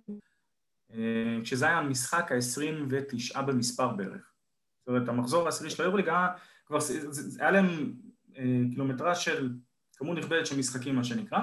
[0.95, 4.33] אה, כשזה היה המשחק ה-29 במספר בערך.
[4.79, 6.29] זאת אומרת, המחזור העשירי של היורליג היה
[6.67, 6.79] כבר,
[7.39, 7.93] היה להם
[8.37, 9.53] אה, קילומטרה של
[9.97, 11.39] כמות נכבדת של משחקים, מה שנקרא.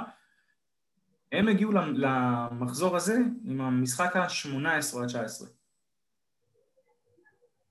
[1.32, 5.48] הם הגיעו למחזור הזה עם המשחק ה-18 עד 19.
[5.48, 5.56] זאת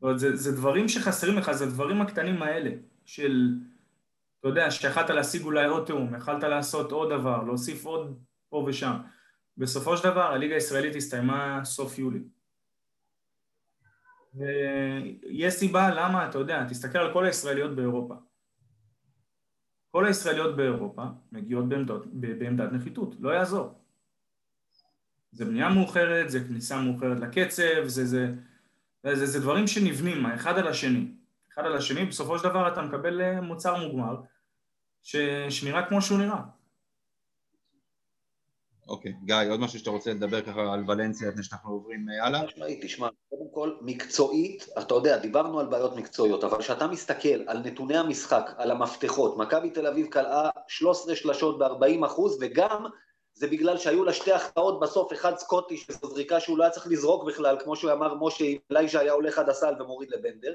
[0.03, 2.71] אומרת, זה, זה דברים שחסרים לך, זה הדברים הקטנים האלה
[3.05, 3.55] של,
[4.41, 8.97] אתה יודע, שיכלת להשיג אולי עוד תיאום, יכלת לעשות עוד דבר, להוסיף עוד פה ושם.
[9.57, 12.21] בסופו של דבר הליגה הישראלית הסתיימה סוף יולי.
[14.35, 18.15] ויש סיבה למה, אתה יודע, תסתכל על כל הישראליות באירופה.
[19.91, 23.75] כל הישראליות באירופה מגיעות בעמדות, בעמדת נחיתות, לא יעזור.
[25.33, 28.35] זה בנייה מאוחרת, זה כניסה מאוחרת לקצב, זה, זה,
[29.05, 31.13] זה, זה, זה דברים שנבנים האחד על השני.
[31.53, 34.17] אחד על השני, בסופו של דבר אתה מקבל אה, מוצר מוגמר
[35.49, 36.43] שנראה כמו שהוא נראה.
[38.89, 42.47] אוקיי, גיא, עוד משהו שאתה רוצה לדבר ככה על ולנסיה לפני שאנחנו עוברים אה, הלאה?
[42.47, 47.59] תשמעי, תשמע, קודם כל, מקצועית, אתה יודע, דיברנו על בעיות מקצועיות, אבל כשאתה מסתכל על
[47.59, 52.87] נתוני המשחק, על המפתחות, מכבי תל אביב קלעה 13 שלשות ב-40 אחוז, וגם
[53.35, 56.87] זה בגלל שהיו לה שתי החטאות בסוף, אחד סקוטי, שזו זריקה שהוא לא היה צריך
[56.87, 60.55] לזרוק בכלל, כמו שהוא אמר משה, אם אלייז'ה היה הולך עד הסל ומוריד לבנדר,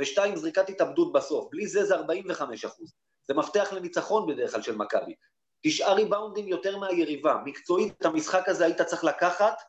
[0.00, 2.92] ושתיים, זריקת התאבדות בסוף, בלי זה זה 45 אחוז.
[3.28, 5.14] זה מפתח לניצחון בדרך כלל של מכבי.
[5.62, 7.36] תשעה ריבאונדים יותר מהיריבה.
[7.44, 9.62] מקצועית את המשחק הזה היית צריך לקחת,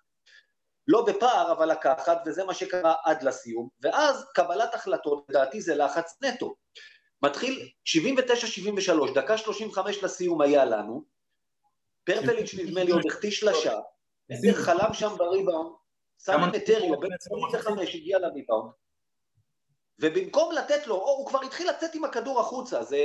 [0.88, 3.70] לא בפער, אבל לקחת, וזה מה שקרה עד לסיום.
[3.82, 6.56] ואז קבלת החלטות, לדעתי זה לחץ נטו.
[7.24, 11.04] מתחיל 79-73, דקה 35 לסיום היה לנו,
[12.04, 13.74] פרפליץ' נדמה לי עוד החטיא שלשה,
[14.54, 15.72] חלם שם בריבאונד,
[16.26, 18.72] שם את אתריו, בין 25 הגיע לריבאונד,
[20.00, 22.98] ובמקום לתת לו, או, הוא כבר התחיל לצאת עם הכדור החוצה, זה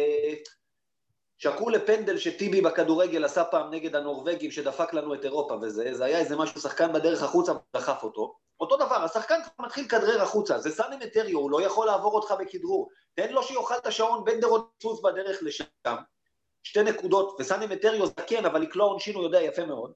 [1.38, 6.18] שקעו לפנדל שטיבי בכדורגל עשה פעם נגד הנורבגים שדפק לנו את אירופה וזה, זה היה
[6.18, 8.36] איזה משהו, שחקן בדרך החוצה ודחף אותו.
[8.60, 12.34] אותו דבר, השחקן כבר מתחיל לכדרר החוצה, זה סאנם אתריו, הוא לא יכול לעבור אותך
[12.38, 12.88] בכדרור.
[13.14, 15.64] תן לו שיאכל את השעון, בנדר עוד סוס בדרך לשם.
[16.62, 19.92] שתי נקודות, וסאנם אתריו זקן, אבל לקלוע עונשין הוא יודע יפה מאוד.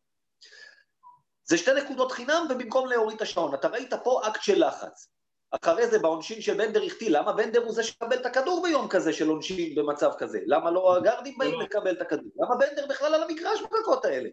[1.45, 3.55] זה שתי נקודות חינם, ובמקום להוריד את השעון.
[3.55, 5.09] אתה ראית פה אקט של לחץ.
[5.51, 9.13] אחרי זה בעונשין של בנדר החטיא, למה בנדר הוא זה שקבל את הכדור ביום כזה
[9.13, 10.39] של עונשין במצב כזה?
[10.47, 11.63] למה לא הגארדים באים לא.
[11.63, 12.31] לקבל את הכדור?
[12.37, 14.29] למה בנדר בכלל על המגרש בדקות האלה?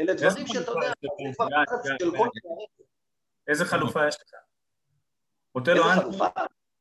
[0.00, 2.28] אלה דברים שאתה יודע, זה כבר לחץ של כל
[3.48, 4.34] איזה חלופה יש לך?
[5.54, 6.02] רוצה איזה לו אנטר?
[6.02, 6.26] חלופה?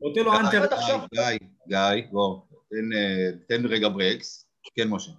[0.02, 0.64] רוצה לו אנטר?
[0.64, 1.00] עד עכשיו.
[1.14, 4.46] גיא, גיא, בוא, תן, אה, תן רגע ברקס.
[4.76, 5.12] כן, משה.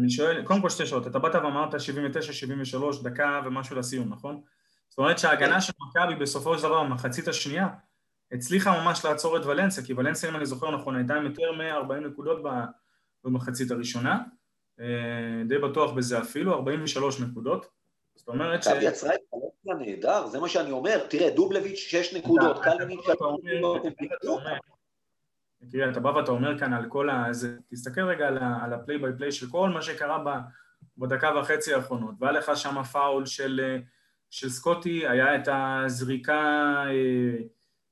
[0.00, 4.42] אני שואל, קודם כל שתי שאלות, אתה באת ואמרת 79-73 דקה ומשהו לסיום, נכון?
[4.88, 7.68] זאת אומרת שההגנה של מכבי בסופו של דבר במחצית השנייה
[8.32, 11.94] הצליחה ממש לעצור את ולנסיה, כי ולנסיה אם אני זוכר נכון הייתה עם יותר מ-40
[11.94, 12.42] נקודות
[13.24, 14.22] במחצית הראשונה,
[14.80, 14.86] אה,
[15.48, 17.66] די בטוח בזה אפילו, 43 נקודות,
[18.14, 18.66] זאת אומרת ש...
[18.68, 21.06] מכבי יצרה את ולנסיה נהדר, זה מה שאני אומר.
[21.10, 23.84] תראה, דובלייביץ' שש נקודות, אתה- קלניץ' אתה שלוש אומר- נקודות,
[25.62, 27.24] הם תראה, אתה בא ואתה אומר כאן על כל ה...
[27.70, 28.28] תסתכל רגע
[28.62, 30.24] על ה play by play של כל מה שקרה
[30.98, 33.78] בדקה וחצי האחרונות, והיה לך שם פאול של, אה,
[34.50, 36.34] סקוטי, היה את הזריקה,
[36.86, 37.36] אה,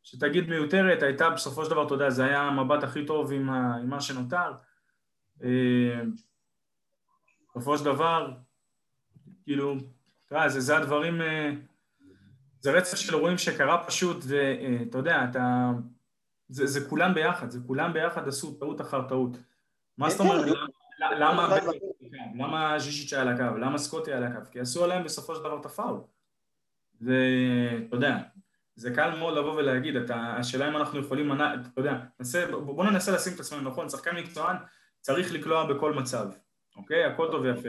[0.05, 3.77] שתגיד מיותרת, הייתה בסופו של דבר, אתה יודע, זה היה המבט הכי טוב עם, ה,
[3.77, 4.53] עם מה שנותר.
[5.43, 6.01] אה,
[7.51, 8.33] בסופו של דבר,
[9.45, 9.75] כאילו,
[10.27, 11.51] תראה, זה, זה הדברים, אה,
[12.61, 15.71] זה רצף של אירועים שקרה פשוט, ואתה יודע, אתה...
[16.49, 19.37] זה, זה כולם ביחד, זה כולם ביחד עשו טעות אחר טעות.
[19.99, 20.47] מה זאת כן, אומרת,
[21.19, 21.49] למה-
[22.35, 24.51] למה ז'יז'יץ' היה על הקו, למה סקוטי היה על הקו?
[24.51, 26.01] כי עשו עליהם בסופו של דבר את הפאול.
[27.01, 28.19] ואתה יודע,
[28.77, 31.41] זה קל מאוד לבוא ולהגיד, אתה, השאלה אם אנחנו יכולים, אתה
[31.77, 34.57] יודע, ננסה, בוא ננסה לשים את עצמנו נכון, שחקן מקצוען
[35.01, 36.29] צריך לקלוע בכל מצב,
[36.77, 37.05] אוקיי?
[37.05, 37.69] הכל טוב ויפה.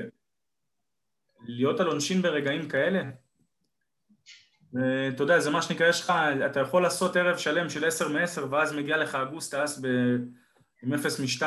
[1.47, 3.03] להיות על עונשין ברגעים כאלה,
[5.09, 6.13] אתה יודע, זה מה שנקרא, יש לך,
[6.45, 9.87] אתה יכול לעשות ערב שלם של 10 מ-10 ואז מגיע לך אגוסטס ב...
[10.83, 11.45] עם 0 מ-2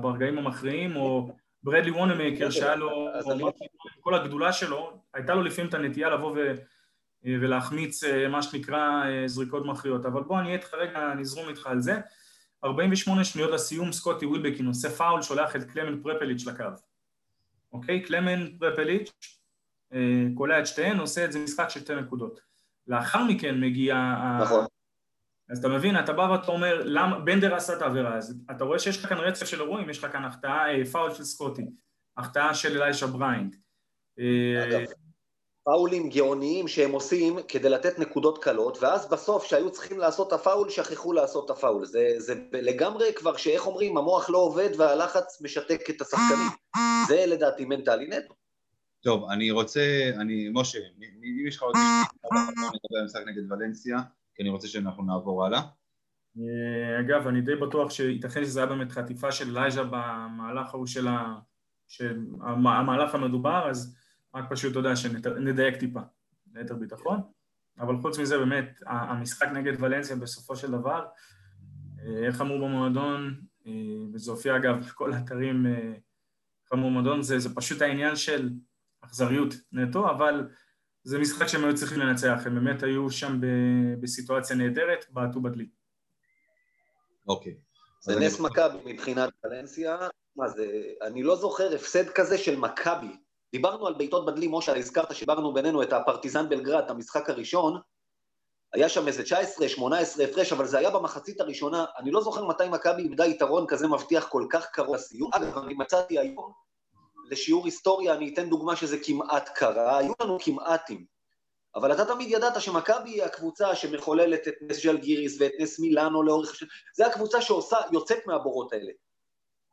[0.00, 3.08] ברגעים המכריעים, או ברדלי וונמייקר שהיה לו,
[4.00, 6.54] כל הגדולה שלו, הייתה לו לפעמים את הנטייה לבוא ו...
[7.24, 10.06] ולהחמיץ אה, מה שנקרא אה, זריקות מכריעות.
[10.06, 12.00] אבל בוא אני איתך רגע, נזרום איתך על זה.
[12.64, 16.64] 48 שניות לסיום, סקוטי ווילבקין עושה פאול, שולח את קלמן פרפליץ' לקו.
[17.72, 18.02] אוקיי?
[18.02, 19.12] קלמן פרפליץ'
[19.92, 22.40] אה, קולע את שתיהן, עושה את זה משחק של שתי נקודות.
[22.86, 24.14] לאחר מכן מגיע...
[24.40, 24.64] נכון.
[25.50, 28.78] אז אתה מבין, אתה בא ואתה אומר, למה, בנדר עשה את העבירה, אז אתה רואה
[28.78, 31.66] שיש לך כאן רצף של אירועים, יש לך כאן החטאה, אה, פאול של סקוטי,
[32.16, 33.56] החטאה של אלייז'ה בראיינט.
[34.18, 34.80] אה, אגב,
[35.64, 40.70] פאולים גאוניים שהם עושים כדי לתת נקודות קלות, ואז בסוף, כשהיו צריכים לעשות את הפאול,
[40.70, 41.84] שכחו לעשות את הפאול.
[41.84, 46.48] זה, זה לגמרי כבר, שאיך אומרים, המוח לא עובד והלחץ משתק את השחקנים.
[47.08, 48.34] זה לדעתי מנטלי נטו.
[49.02, 50.78] טוב, אני רוצה, אני, משה,
[51.22, 53.98] אם יש לך עוד משהו לגבי המשחק נגד ולנסיה,
[54.34, 55.60] כי אני רוצה שאנחנו נעבור הלאה.
[56.38, 61.08] אה, אגב, אני די בטוח שייתכן שזה היה באמת חטיפה של אלייז'ה במהלך ההוא של
[62.42, 63.96] המהלך המדובר, אז
[64.34, 66.00] רק פשוט, אתה יודע, שנדייק טיפה,
[66.54, 67.20] ליתר ביטחון.
[67.78, 71.06] אבל חוץ מזה, באמת, המשחק נגד ולנסיה בסופו של דבר,
[72.00, 73.72] אה, איך אמרו במועדון, אה,
[74.12, 78.50] וזה הופיע אגב בכל האתרים, אה, איך אמרו במועדון, זה, זה פשוט העניין של
[79.00, 80.48] אכזריות נטו, אבל
[81.02, 85.68] זה משחק שהם היו צריכים לנצח, הם באמת היו שם ב- בסיטואציה נהדרת, בעטו בדלי.
[87.28, 87.56] אוקיי.
[88.00, 89.98] זה נס מכבי מבחינת ולנסיה.
[90.36, 90.66] מה זה,
[91.02, 93.16] אני לא זוכר הפסד כזה של מכבי.
[93.52, 97.80] דיברנו על בעיטות בדלי, משה, הזכרת שדיברנו בינינו את הפרטיזן בלגרד, את המשחק הראשון.
[98.72, 101.84] היה שם איזה 19-18 הפרש, אבל זה היה במחצית הראשונה.
[101.98, 105.30] אני לא זוכר מתי מכבי איבדה יתרון כזה מבטיח כל כך קרוב לסיום.
[105.34, 106.52] אגב, אני מצאתי היום,
[107.30, 111.04] לשיעור היסטוריה, אני אתן דוגמה שזה כמעט קרה, היו לנו כמעטים.
[111.74, 116.50] אבל אתה תמיד ידעת שמכבי היא הקבוצה שמחוללת את נס ג'לגיריס ואת נס מילאנו לאורך
[116.50, 116.70] השנים.
[116.96, 118.92] זה הקבוצה שעושה, יוצאת מהבורות האלה.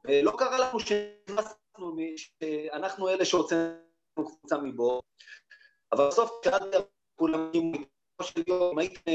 [0.05, 1.66] ולא קרה לנו שנכנסנו,
[2.17, 3.75] שאנחנו אלה שהוצאנו
[4.15, 5.01] קבוצה מבור,
[5.91, 6.61] אבל בסוף כשעד
[7.15, 7.51] כולם
[8.21, 9.11] של יום, הייתם,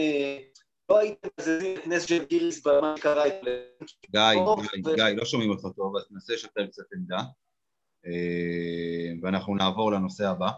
[0.89, 5.97] לא הייתם מזזים את נס ג'לגיריס במה שקרה ו- גיא, גיא, לא שומעים אותך טוב,
[5.97, 7.21] אז ננסה לשפר קצת עמדה.
[8.07, 10.51] אה, ואנחנו נעבור לנושא הבא.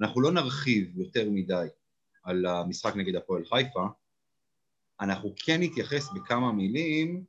[0.00, 1.66] אנחנו לא נרחיב יותר מדי
[2.22, 3.86] על המשחק נגד הפועל חיפה,
[5.00, 7.24] אנחנו כן נתייחס בכמה מילים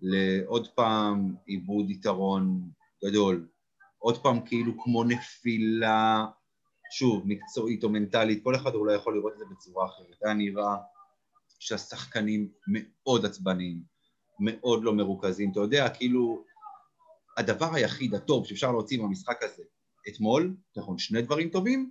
[0.00, 2.70] לעוד פעם עיבוד יתרון
[3.04, 3.48] גדול,
[3.98, 6.26] עוד פעם כאילו כמו נפילה,
[6.92, 10.16] שוב, מקצועית או מנטלית, כל אחד אולי יכול לראות את זה בצורה אחרת.
[10.24, 10.76] היה נראה
[11.58, 13.82] שהשחקנים מאוד עצבניים,
[14.40, 15.50] מאוד לא מרוכזים.
[15.52, 16.44] אתה יודע, כאילו,
[17.36, 19.62] הדבר היחיד הטוב שאפשר להוציא מהמשחק הזה
[20.08, 21.90] אתמול, נכון, שני דברים טובים,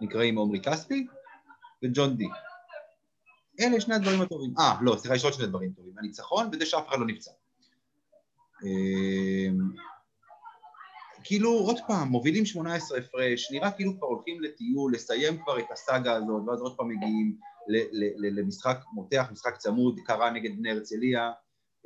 [0.00, 1.06] נקראים עומרי כספי
[1.84, 2.28] וג'ון די.
[3.60, 4.54] אלה שני הדברים הטובים.
[4.58, 5.98] אה, לא, סליחה, יש עוד שני דברים טובים.
[5.98, 7.30] הניצחון וזה שאף אחד לא נפצע.
[11.24, 16.12] כאילו, עוד פעם, מובילים 18 הפרש, נראה כאילו כבר הולכים לטיול, לסיים כבר את הסאגה
[16.12, 17.36] הזאת, ואז עוד פעם מגיעים
[18.18, 21.32] למשחק מותח, משחק צמוד, קרה נגד בני הרצליה,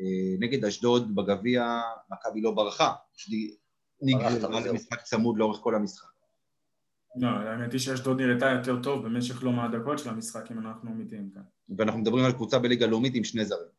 [0.00, 3.34] אה, נגד אשדוד בגביע, מכבי לא ברחה, פשוט
[4.02, 6.08] נגררה למשחק צמוד לאורך כל המשחק.
[7.16, 10.90] לא, האמת היא שאשדוד נראתה יותר טוב במשך לא מעט דקות של המשחק, אם אנחנו
[10.90, 11.42] אמיתיים כאן.
[11.78, 13.77] ואנחנו מדברים על קבוצה בליגה לאומית עם שני זרים.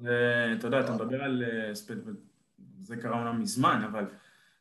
[0.00, 1.42] ואתה יודע, אתה מדבר על...
[1.42, 1.72] אה,
[2.82, 4.04] זה קרה אומנם מזמן, אבל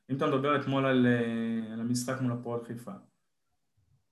[0.10, 2.91] אם אתה מדבר אתמול על, אה, על המשחק מול הפועל חיפה,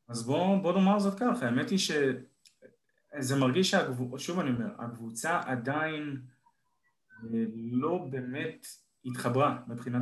[0.07, 5.41] אז בוא, בוא נאמר זאת ככה, האמת היא שזה מרגיש שהקבוצה, שוב אני אומר, הקבוצה
[5.45, 6.21] עדיין
[7.23, 8.67] אה, לא באמת
[9.05, 10.01] התחברה מבחינת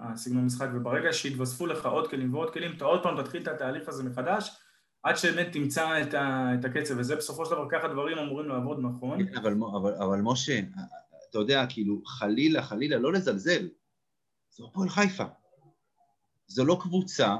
[0.00, 3.88] הסגנון המשחק, וברגע שהתווספו לך עוד כלים ועוד כלים, אתה עוד פעם תתחיל את התהליך
[3.88, 4.67] הזה מחדש,
[5.02, 8.78] עד שבאמת תמצא את, ה, את הקצב, וזה בסופו של דבר ככה דברים אמורים לעבוד
[8.82, 9.26] נכון.
[9.26, 10.60] כן, אבל, אבל, אבל משה,
[11.30, 13.68] אתה יודע, כאילו, חלילה, חלילה, לא לזלזל.
[14.50, 15.24] זו הפועל חיפה.
[16.46, 17.36] זו לא קבוצה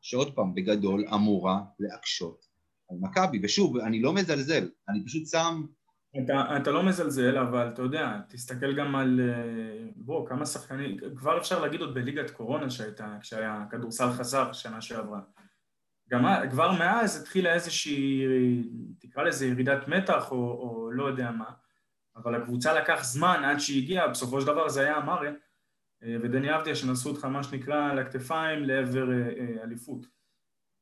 [0.00, 2.46] שעוד פעם, בגדול, אמורה להקשות
[2.90, 3.40] על מכבי.
[3.42, 5.66] ושוב, אני לא מזלזל, אני פשוט שם...
[6.24, 9.20] אתה, אתה לא מזלזל, אבל אתה יודע, תסתכל גם על...
[9.20, 10.96] אה, בוא, כמה שחקנים...
[11.16, 15.20] כבר אפשר להגיד עוד בליגת קורונה שהייתה, כשהיה כדורסל חזר שנה שעברה.
[16.10, 18.26] גם כבר מאז התחילה איזושהי,
[18.98, 21.50] תקרא לזה ירידת מתח או, או לא יודע מה,
[22.16, 25.28] אבל הקבוצה לקח זמן עד שהיא הגיעה, בסופו של דבר זה היה אמרי
[26.02, 30.06] אה, ודני אבדיה שנשאו אותך מה שנקרא על הכתפיים לעבר אה, אה, אליפות.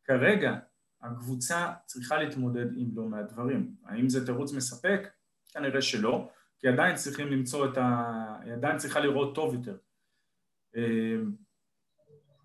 [0.05, 0.59] כרגע
[1.03, 3.75] הקבוצה צריכה להתמודד עם לא מעט דברים.
[3.85, 5.09] האם זה תירוץ מספק?
[5.53, 8.03] כנראה שלא, כי עדיין צריכים למצוא את ה...
[8.53, 9.77] עדיין צריכה לראות טוב יותר.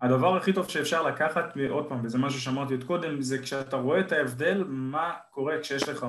[0.04, 4.00] הדבר הכי טוב שאפשר לקחת, עוד פעם, וזה משהו שאמרתי עוד קודם, זה כשאתה רואה
[4.00, 6.06] את ההבדל, מה קורה כשיש לך...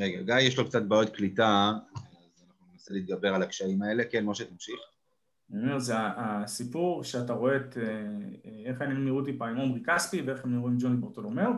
[0.00, 4.04] רגע, גיא יש לו קצת בעיות קליטה, אז אנחנו ננסה להתגבר על הקשיים האלה.
[4.04, 4.80] כן, משה, תמשיך.
[5.52, 7.84] אני אומר, זה הסיפור שאתה רואה את אה,
[8.64, 11.48] איך הם נראו טיפה עם עומרי כספי ואיך הם נראו עם ג'וני ברטולומר,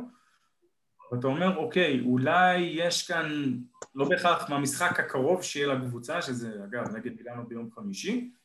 [1.12, 3.58] ואתה אומר, אוקיי, אולי יש כאן,
[3.94, 8.43] לא בהכרח מהמשחק הקרוב שיהיה לקבוצה, שזה אגב נגד מילאנו ביום חמישי, אה,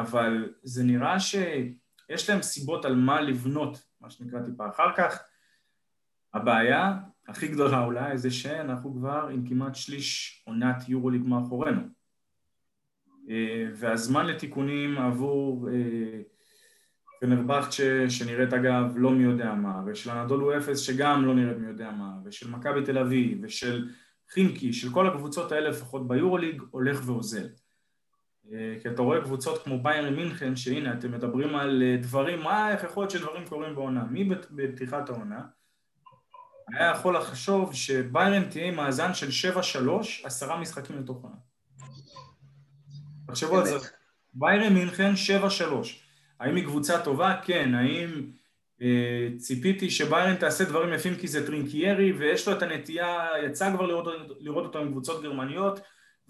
[0.00, 5.22] אבל זה נראה שיש להם סיבות על מה לבנות, מה שנקרא טיפה אחר כך.
[6.34, 6.96] הבעיה
[7.28, 11.80] הכי גדולה אולי זה שאנחנו כבר עם כמעט שליש עונת יורוליג מאחורינו.
[13.30, 16.20] אה, והזמן לתיקונים עבור אה,
[17.20, 21.90] פנרבכצ'ה, שנראית אגב לא מי יודע מה, ושל אנדולו אפס שגם לא נראית מי יודע
[21.90, 23.88] מה, ושל מכבי תל אביב, ושל
[24.30, 27.46] חימקי, של כל הקבוצות האלה לפחות ביורוליג, הולך ואוזל.
[28.52, 32.72] אה, כי אתה רואה קבוצות כמו ביירן מינכן, שהנה אתם מדברים על אה, דברים, מה,
[32.72, 34.04] איך יכול להיות שדברים קורים בעונה?
[34.04, 35.40] מי בפתיחת העונה?
[36.74, 39.56] היה יכול לחשוב שביירן תהיה עם מאזן של 7-3,
[40.24, 41.38] עשרה משחקים לתוך העונה.
[43.26, 43.76] תחשבו על זה.
[44.34, 45.12] ביירן מינכן
[45.60, 45.64] 7-3.
[46.40, 47.36] האם היא קבוצה טובה?
[47.44, 47.74] כן.
[47.74, 48.30] האם
[48.82, 53.86] אה, ציפיתי שביירן תעשה דברים יפים כי זה טרינקיירי ויש לו את הנטייה, יצא כבר
[53.86, 54.06] לראות,
[54.38, 55.80] לראות אותו עם קבוצות גרמניות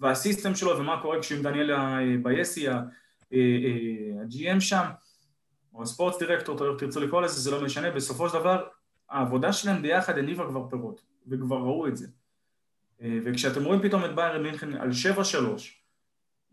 [0.01, 1.71] והסיסטם שלו ומה קורה כשעם דניאל
[2.23, 4.85] בייסי, ה-GM שם,
[5.73, 8.67] או הספורט דירקטור, תרצו לקרוא לזה, זה לא משנה, בסופו של דבר
[9.09, 12.07] העבודה שלהם ביחד הניבה כבר פירות, וכבר ראו את זה.
[13.01, 14.93] אה, וכשאתם רואים פתאום את ביירן מינכן על 7-3,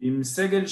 [0.00, 0.64] עם סגל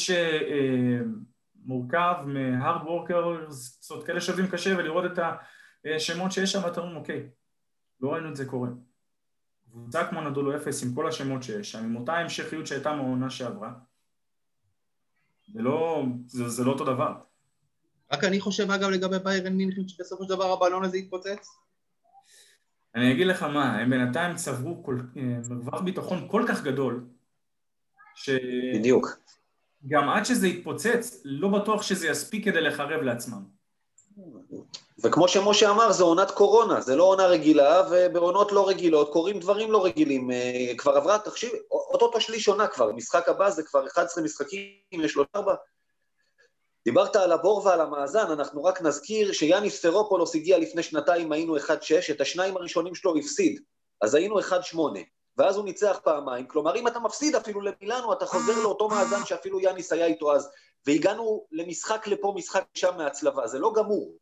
[1.64, 5.18] שמורכב מהארד וורקרס, זאת כאלה שווים קשה, ולראות את
[5.84, 7.28] השמות שיש שם, אתם אומרים, אוקיי,
[8.00, 8.68] לא ראינו את זה קורה.
[9.76, 13.72] קבוצה כמו נדולו אפס עם כל השמות שיש שם, עם אותה המשכיות שהייתה מהעונה שעברה,
[15.52, 17.14] זה לא, זה, זה לא אותו דבר.
[18.12, 21.48] רק אני חושב אגב לגבי ביירן מינכן שבסופו של דבר הבלון הזה יתפוצץ?
[22.94, 27.06] אני אגיד לך מה, הם בינתיים צברו כל, אה, מרווח ביטחון כל כך גדול
[28.14, 28.30] ש...
[28.74, 29.06] בדיוק.
[29.88, 33.44] גם עד שזה יתפוצץ, לא בטוח שזה יספיק כדי לחרב לעצמם.
[35.02, 39.72] וכמו שמשה אמר, זו עונת קורונה, זה לא עונה רגילה, ובעונות לא רגילות קורים דברים
[39.72, 40.30] לא רגילים.
[40.30, 45.16] אה, כבר עברה, תחשיב, אוטוטו שליש עונה כבר, משחק הבא זה כבר 11 משחקים, יש
[45.16, 45.54] לו ארבע.
[46.84, 51.60] דיברת על הבור ועל המאזן, אנחנו רק נזכיר שיאניס סרופולוס הגיע לפני שנתיים, היינו 1-6,
[52.10, 53.60] את השניים הראשונים שלו הפסיד,
[54.00, 54.44] אז היינו 1-8,
[55.36, 59.60] ואז הוא ניצח פעמיים, כלומר אם אתה מפסיד אפילו למילאנו, אתה חוזר לאותו מאזן שאפילו
[59.60, 60.48] יאניס היה איתו אז,
[60.86, 64.16] והגענו למשחק לפה, משחק שם מהצלבה, זה לא גמור.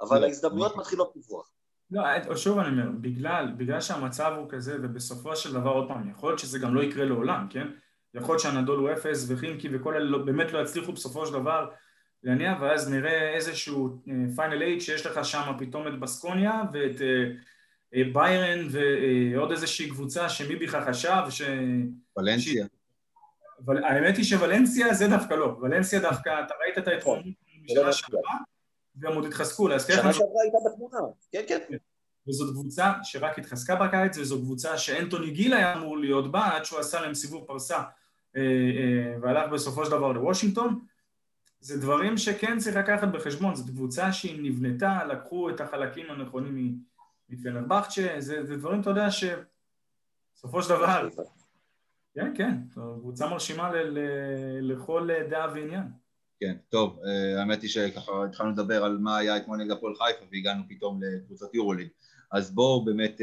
[0.00, 1.50] אבל ההזדמנויות מתחילות לברוח.
[1.90, 6.30] לא, שוב אני אומר, בגלל, בגלל שהמצב הוא כזה, ובסופו של דבר, עוד פעם, יכול
[6.30, 7.66] להיות שזה גם לא יקרה לעולם, כן?
[8.14, 11.70] יכול להיות שהנדול הוא אפס וחימקי וכל אלה לא, באמת לא יצליחו בסופו של דבר
[12.22, 14.02] להניע, ואז נראה איזשהו
[14.36, 17.02] פיינל uh, אייט שיש לך שם פתאום את בסקוניה ואת uh,
[17.94, 21.42] uh, ביירן ועוד איזושהי קבוצה שמי בכלל חשב ש...
[22.16, 22.64] ולנסיה.
[22.64, 22.68] ש...
[23.66, 27.32] אבל האמת היא שוולנסיה זה דווקא לא, ולנסיה דווקא, אתה ראית את ההתחלה נכון.
[27.64, 28.36] משנה שעברה
[29.00, 30.98] והם עוד התחזקו, להזכיר שנה שעברה הייתה בתמונה,
[31.32, 31.76] כן, כן.
[32.28, 36.78] וזאת קבוצה שרק התחזקה בקיץ, וזו קבוצה שאנטוני גיל היה אמור להיות בה עד שהוא
[36.78, 37.82] עשה להם סיבוב פרסה
[38.36, 40.78] אה, אה, והלך בסופו של דבר לוושינגטון.
[41.60, 46.78] זה דברים שכן צריך לקחת בחשבון, זאת קבוצה שהיא נבנתה, לקחו את החלקים הנכונים
[47.28, 51.08] מפנרבכצ'ה, זה, זה דברים, אתה יודע, שבסופו של דבר...
[52.14, 53.98] כן, כן, קבוצה מרשימה ל, ל,
[54.72, 55.99] לכל דעה ועניין.
[56.40, 60.24] כן, טוב, אה, האמת היא שככה התחלנו לדבר על מה היה אתמול נגד הפועל חיפה
[60.32, 61.88] והגענו פתאום לקבוצת יורוליג,
[62.32, 63.20] אז בואו באמת,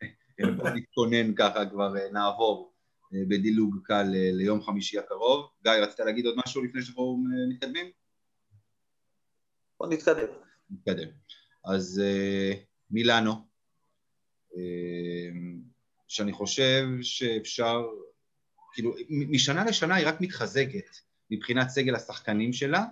[0.56, 2.72] בואו נתכונן ככה, כבר אה, נעבור
[3.14, 5.50] אה, בדילוג קל ליום חמישי הקרוב.
[5.62, 7.90] גיא, רצית להגיד עוד משהו לפני שאנחנו מתקדמים?
[9.80, 10.28] בוא נתקדם.
[10.70, 11.08] נתקדם.
[11.64, 12.02] אז
[12.90, 13.32] מילאנו,
[16.08, 17.82] שאני חושב שאפשר,
[18.72, 21.05] כאילו, משנה לשנה היא רק מתחזקת.
[21.30, 22.84] מבחינת סגל השחקנים שלה,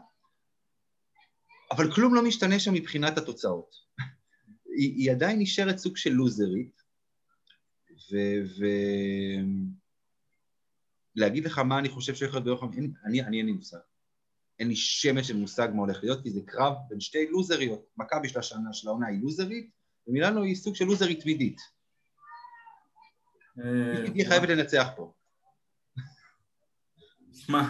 [1.70, 3.74] אבל כלום לא משתנה שם מבחינת התוצאות.
[4.78, 6.82] היא, היא עדיין נשארת סוג של לוזרית,
[8.12, 8.16] ו...
[8.59, 8.64] ו...
[11.16, 13.78] לך מה אני חושב שהולך להיות ביום חמישי, אני, אני אין לי מושג.
[14.59, 17.87] אין לי שמץ של מושג מה הולך להיות, כי זה קרב בין שתי לוזריות.
[17.97, 19.70] מכבי של השנה, של העונה היא לוזרית,
[20.07, 21.61] ומילאנו היא סוג של לוזרית תמידית.
[23.59, 25.12] אה, היא חייבת לנצח פה.
[27.32, 27.62] שמע,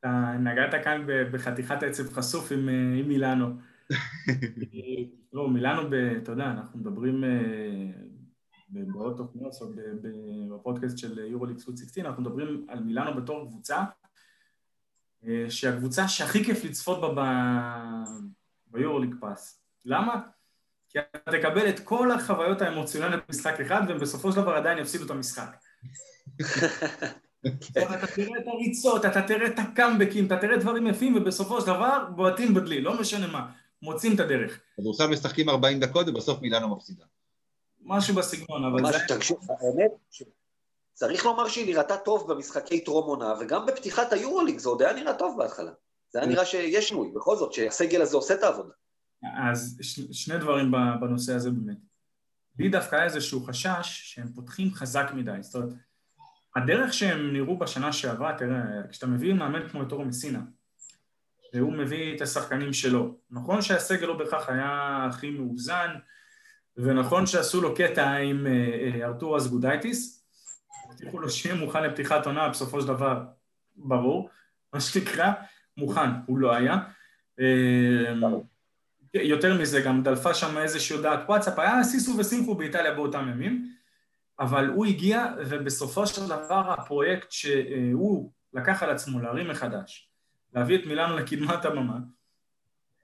[0.00, 3.46] אתה נגעת כאן בחתיכת עצב חשוף עם, אה, עם מילאנו.
[5.32, 7.30] לא, מילאנו, ב, אתה יודע, אנחנו מדברים אה,
[8.68, 9.66] בעוד תוכניות, או
[10.50, 13.84] בפודקאסט של יורוליק סוט 16, אנחנו מדברים על מילאנו בתור קבוצה,
[15.26, 18.04] אה, שהיא הקבוצה שהכי כיף לצפות בה
[18.66, 19.62] ביורוליק פאס.
[19.84, 20.20] למה?
[20.88, 25.04] כי אתה תקבל את כל החוויות האמוציונליות במשחק אחד, והם בסופו של דבר עדיין יפסידו
[25.04, 25.56] את המשחק.
[27.46, 32.04] אתה תראה את הריצות, אתה תראה את הקאמבקים, אתה תראה דברים יפים, ובסופו של דבר
[32.16, 33.50] בועטים בדלי, לא משנה מה,
[33.82, 34.60] מוצאים את הדרך.
[34.76, 37.04] כדורסל משחקים 40 דקות ובסוף מילאנו מפסידה.
[37.82, 38.98] משהו בסגנון, אבל זה...
[39.08, 39.90] תקשיב, האמת,
[40.94, 45.14] צריך לומר שהיא נראתה טוב במשחקי טרום עונה, וגם בפתיחת היורוליג זה עוד היה נראה
[45.14, 45.70] טוב בהתחלה.
[46.10, 48.72] זה היה נראה שיש שינוי, בכל זאת, שהסגל הזה עושה את העבודה.
[49.48, 49.80] אז
[50.12, 51.76] שני דברים בנושא הזה באמת.
[52.58, 55.72] לי דווקא היה איזשהו חשש שהם פותחים חזק מדי, זאת אומרת,
[56.56, 60.40] הדרך שהם נראו בשנה שעברה, תראה, כשאתה מביא מאמן כמו את אורו מסינה,
[61.54, 65.94] והוא מביא את השחקנים שלו, נכון שהסגל לא בהכרח היה הכי מאוזן,
[66.76, 70.24] ונכון שעשו לו קטע עם אה, אה, ארתור אסגודייטיס,
[70.84, 73.24] הבטיחו לו שיהיה מוכן לפתיחת עונה, בסופו של דבר,
[73.76, 74.30] ברור,
[74.72, 75.32] מה שנקרא,
[75.76, 76.78] מוכן, הוא לא היה.
[77.40, 78.14] אה,
[79.14, 83.72] יותר מזה, גם דלפה שם איזושהי הודעת וואטסאפ, היה סיסו ושמחו באיטליה באותם ימים,
[84.40, 90.10] אבל הוא הגיע, ובסופו של דבר הפרויקט שהוא לקח על עצמו להרים מחדש,
[90.54, 91.98] להביא את מילאנו לקדמת הבמה,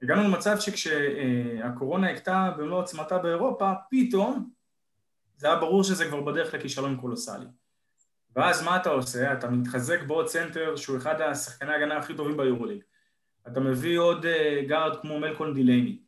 [0.03, 4.51] הגענו למצב שכשהקורונה הכתה במלוא עוצמתה באירופה, פתאום
[5.37, 7.47] זה היה ברור שזה כבר בדרך לכישלון קולוסלי.
[8.37, 9.33] ואז מה אתה עושה?
[9.33, 12.83] אתה מתחזק בעוד צנטר שהוא אחד השחקני ההגנה הכי טובים ביורוליג.
[13.49, 14.27] אתה מביא עוד
[14.67, 15.99] גארד כמו מלקולם דילייני.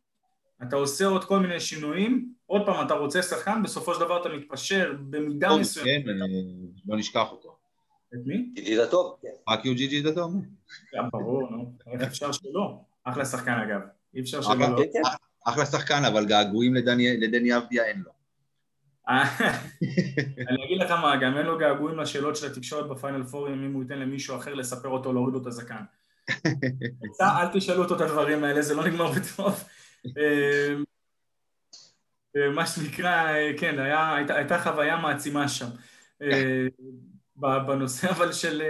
[0.63, 4.29] אתה עושה עוד כל מיני שינויים, עוד פעם, אתה רוצה שחקן, בסופו של דבר אתה
[4.29, 6.05] מתפשר במידה מסוימת.
[6.05, 6.11] כן,
[6.87, 7.57] לא נשכח אותו.
[8.13, 8.49] את מי?
[8.55, 9.17] ג'יג'י דאטומה.
[9.49, 10.29] רק יו ג'יג'י דאטומה.
[11.11, 11.73] ברור, נו.
[11.91, 12.79] איך אפשר שלא?
[13.03, 13.81] אחלה שחקן אגב.
[14.15, 14.55] אי אפשר שלא.
[14.55, 14.77] לא.
[14.77, 15.01] כן, כן.
[15.45, 18.11] אחלה שחקן, אבל געגועים לדני אבדיה אין לו.
[20.49, 23.83] אני אגיד לך מה, גם אין לו געגועים לשאלות של התקשורת בפיינל פורים אם הוא
[23.83, 25.81] ייתן למישהו אחר לספר אותו, להוריד לו את הזקן.
[27.21, 29.63] אל תשאלו אותו את הדברים האלה, זה לא נגמר בטוב.
[32.45, 35.67] אמ, מה שנקרא, כן, היה, הייתה, הייתה חוויה מעצימה שם.
[36.21, 36.67] אה,
[37.37, 38.61] בנושא אבל של,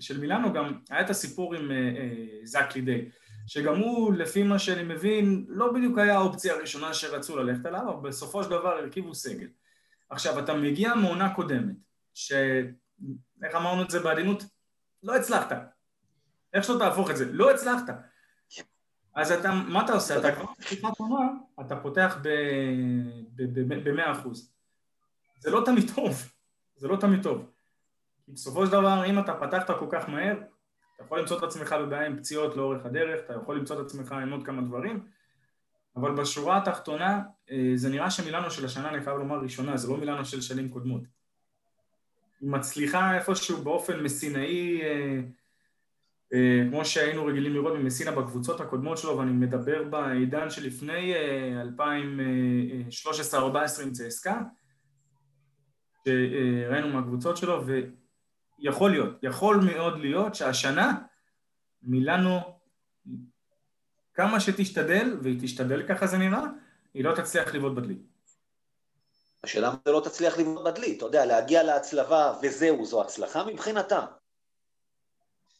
[0.00, 3.08] של מילאנו גם היה את הסיפור עם אה, אה, זאק לידי,
[3.46, 8.08] שגם הוא, לפי מה שאני מבין, לא בדיוק היה האופציה הראשונה שרצו ללכת עליו, אבל
[8.08, 9.48] בסופו של דבר הרכיבו סגל.
[10.10, 11.76] עכשיו, אתה מגיע מעונה קודמת,
[12.14, 12.32] ש...
[13.42, 14.44] איך אמרנו את זה בעדינות?
[15.02, 15.52] לא הצלחת.
[16.52, 17.32] איך שלא תהפוך את זה?
[17.32, 17.94] לא הצלחת.
[19.16, 20.18] אז אתה, מה אתה עושה?
[20.18, 24.52] אתה כבר בפתיחת עונה, אתה פותח ב-100 אחוז.
[25.38, 26.32] זה לא תמיד טוב,
[26.76, 27.50] זה לא תמיד טוב.
[28.24, 30.36] כי בסופו של דבר, אם אתה פתחת כל כך מהר,
[30.94, 34.12] אתה יכול למצוא את עצמך בבעיה עם פציעות לאורך הדרך, אתה יכול למצוא את עצמך
[34.12, 35.06] עם עוד כמה דברים,
[35.96, 39.96] אבל בשורה התחתונה, אה, זה נראה שמילאנו של השנה, אני חייב לומר, ראשונה, זה לא
[39.96, 41.02] מילאנו של שנים קודמות.
[42.40, 45.20] היא מצליחה איפשהו באופן מסינאי אה,
[46.70, 51.14] כמו שהיינו רגילים לראות ממסינה בקבוצות הקודמות שלו, ואני מדבר בעידן שלפני
[53.34, 53.36] 2013-2014
[53.82, 54.40] עם צסקה,
[56.04, 57.64] שראינו מהקבוצות שלו,
[58.58, 60.98] ויכול להיות, יכול מאוד להיות שהשנה
[61.82, 62.40] מילאנו
[64.14, 66.42] כמה שתשתדל, והיא תשתדל ככה זה נראה,
[66.94, 67.98] היא לא תצליח לבעוט בדלי.
[69.44, 74.04] השאלה אם זה לא תצליח לבעוט בדלי, אתה יודע, להגיע להצלבה וזהו, זו הצלחה מבחינתם.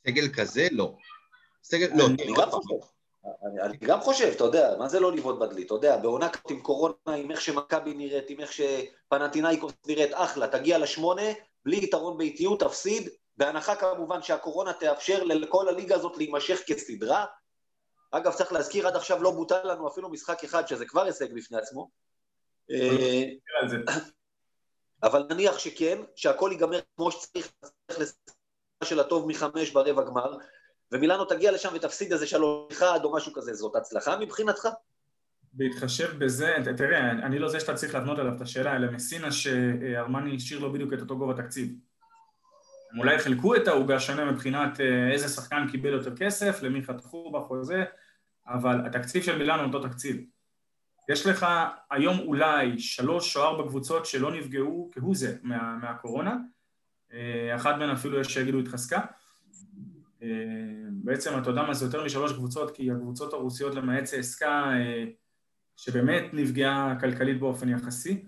[0.09, 0.97] סגל כזה, לא.
[1.65, 2.07] סגל, לא.
[2.07, 2.75] אני גם חושב.
[3.45, 5.63] אני, אני גם חושב, אתה יודע, מה זה לא לבעוט בדלי?
[5.63, 10.49] אתה יודע, בעונה כזאת עם קורונה, עם איך שמכבי נראית, עם איך שפנטינאיקוס נראית, אחלה,
[10.49, 11.23] תגיע לשמונה,
[11.65, 17.25] בלי יתרון באיטיות, תפסיד, בהנחה כמובן שהקורונה תאפשר לכל הליגה הזאת להימשך כסדרה.
[18.11, 21.59] אגב, צריך להזכיר, עד עכשיו לא בוטל לנו אפילו משחק אחד, שזה כבר הישג בפני
[21.59, 21.91] עצמו.
[22.71, 23.25] אה,
[25.03, 27.53] אבל נניח שכן, שהכל ייגמר כמו שצריך,
[27.91, 28.13] צריך
[28.85, 30.37] של הטוב מחמש ברבע גמר,
[30.93, 34.69] ומילאנו תגיע לשם ותפסיד איזה שלוש אחד או משהו כזה, זאת הצלחה מבחינתך?
[35.53, 40.37] בהתחשב בזה, תראה, אני לא זה שאתה צריך להבנות עליו את השאלה, אלא מסינה שארמני
[40.37, 41.69] השאיר לו בדיוק את אותו גובה תקציב.
[42.93, 47.31] הם אולי חילקו את העוגה שונה מבחינת אה, איזה שחקן קיבל יותר כסף, למי חתכו
[47.31, 47.85] בחוזה,
[48.49, 50.17] אבל התקציב של מילאנו אותו תקציב.
[51.09, 51.47] יש לך
[51.91, 56.37] היום אולי שלוש או ארבע קבוצות שלא נפגעו כהוא זה מה, מהקורונה,
[57.55, 59.01] אחת מהן אפילו יש שיגידו התחזקה.
[60.23, 60.29] אה,
[60.91, 64.73] בעצם אתה יודע מה זה יותר משלוש קבוצות, כי הקבוצות הרוסיות למעט צסקה
[65.77, 68.25] שבאמת נפגעה כלכלית באופן יחסי,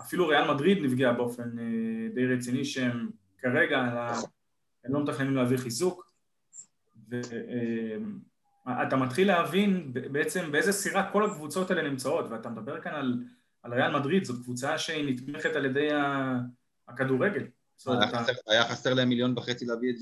[0.00, 1.50] אפילו ריאל מדריד נפגעה באופן
[2.14, 3.78] די רציני שהם כרגע
[4.84, 6.10] הם לא מתכננים להביא חיזוק,
[8.66, 13.24] ואתה מתחיל להבין בעצם באיזה סירה כל הקבוצות האלה נמצאות, ואתה מדבר כאן על,
[13.62, 15.88] על ריאל מדריד, זאת קבוצה שהיא נתמכת על ידי
[16.88, 17.46] הכדורגל.
[18.46, 19.96] היה חסר להם מיליון וחצי להביא את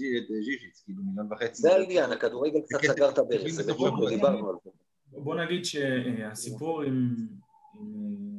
[0.45, 1.62] ז'יז'יץ, כאילו מיליון וחצי.
[1.62, 4.70] זה העניין, הכדורגל קצת סגר את הברז, זה בדיוק דיברנו על זה.
[5.07, 7.14] בוא נגיד שהסיפור עם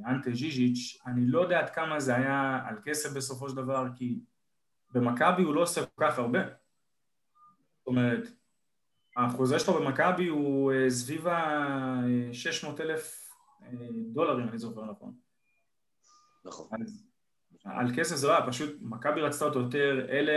[0.06, 4.20] אנטה ז'יז'יץ', אני לא יודע עד כמה זה היה על כסף בסופו של דבר, כי
[4.94, 6.40] במכבי הוא לא עושה כל כך הרבה.
[6.44, 8.28] זאת אומרת,
[9.18, 13.32] החוזה שלו במכבי הוא אה, סביב ה-600 אלף
[13.64, 13.68] אה,
[14.14, 15.14] דולר, אם אני זוכר נכון.
[16.46, 16.68] נכון.
[16.82, 17.09] אז
[17.66, 20.34] על כסף זה לא היה, פשוט מכבי רצתה אותו יותר, אלה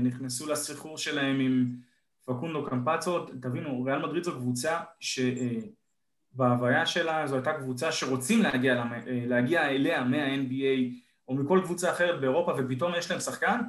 [0.00, 1.76] נכנסו לסחרור שלהם עם
[2.24, 8.84] פקונדו קמפצות, תבינו, ריאל מדריד זו קבוצה שבהוויה אה, שלה זו הייתה קבוצה שרוצים להגיע,
[9.06, 10.94] להגיע אליה מה-NBA
[11.28, 13.60] או מכל קבוצה אחרת באירופה ופתאום יש להם שחקן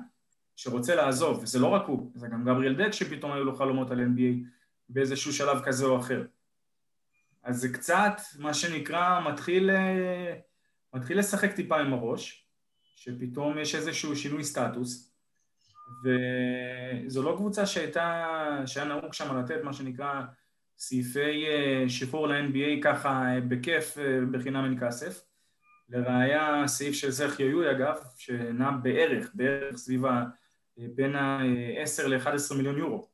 [0.56, 4.00] שרוצה לעזוב, וזה לא רק הוא, זה גם גבריאל דק שפתאום היו לו חלומות על
[4.00, 4.48] NBA
[4.90, 6.26] באיזשהו שלב כזה או אחר.
[7.44, 10.34] אז זה קצת, מה שנקרא, מתחיל, אה,
[10.94, 12.45] מתחיל לשחק טיפה עם הראש,
[12.96, 15.12] שפתאום יש איזשהו שינוי סטטוס,
[16.04, 18.24] וזו לא קבוצה שהייתה,
[18.66, 20.22] שהיה נהוג שם לתת מה שנקרא
[20.78, 23.98] סעיפי אה, שחרור ל-NBA ככה אה, בכיף
[24.32, 25.22] בחינם אין כסף.
[25.90, 30.24] לראיה סעיף של זכי יוי אגב, שנע בערך, בערך סביב ה...
[30.78, 33.08] בין ה-10 ל-11 מיליון יורו.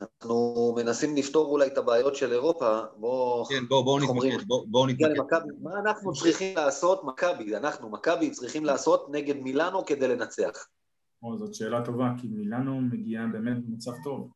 [0.00, 3.44] אנחנו מנסים לפתור אולי את הבעיות של אירופה, בואו...
[3.44, 5.40] כן, בואו בוא נתמקד, בואו בוא נתמקד.
[5.62, 10.66] מה אנחנו צריכים לעשות, מכבי, אנחנו, מכבי, צריכים לעשות נגד מילאנו כדי לנצח?
[11.22, 14.30] או, זאת שאלה טובה, כי מילאנו מגיעה באמת במצב טוב.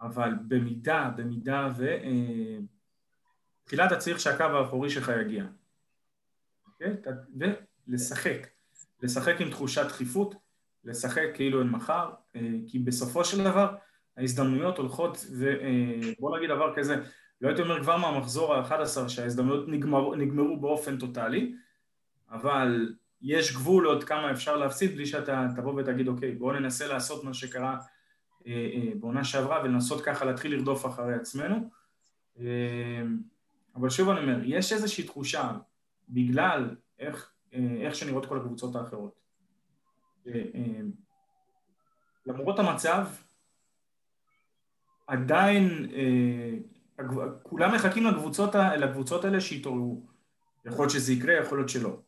[0.00, 1.86] אבל במידה, במידה ו...
[1.86, 2.58] אה,
[3.64, 5.44] תחילה אתה צריך שהקו האחורי שלך יגיע.
[6.66, 6.96] אוקיי?
[7.88, 8.46] ולשחק.
[9.02, 10.34] לשחק עם תחושת דחיפות,
[10.84, 13.74] לשחק כאילו אין מחר, אה, כי בסופו של דבר
[14.18, 16.96] ההזדמנויות הולכות, ובוא אה, נגיד דבר כזה,
[17.40, 21.54] לא הייתי אומר כבר מהמחזור ה-11 שההזדמנויות נגמר, נגמרו באופן טוטאלי,
[22.30, 27.24] אבל יש גבול עוד כמה אפשר להפסיד בלי שאתה תבוא ותגיד אוקיי בואו ננסה לעשות
[27.24, 27.78] מה שקרה
[28.46, 31.70] אה, בעונה שעברה ולנסות ככה להתחיל לרדוף אחרי עצמנו
[33.74, 35.52] אבל שוב אני אומר, יש איזושהי תחושה
[36.08, 39.20] בגלל איך אה, איך שנראות כל הקבוצות האחרות.
[40.26, 40.80] אה, אה,
[42.26, 43.06] למרות המצב,
[45.08, 45.86] עדיין
[47.42, 50.02] כולם מחכים לקבוצות, לקבוצות האלה שיתעוררו.
[50.64, 51.98] יכול להיות שזה יקרה, יכול להיות שלא.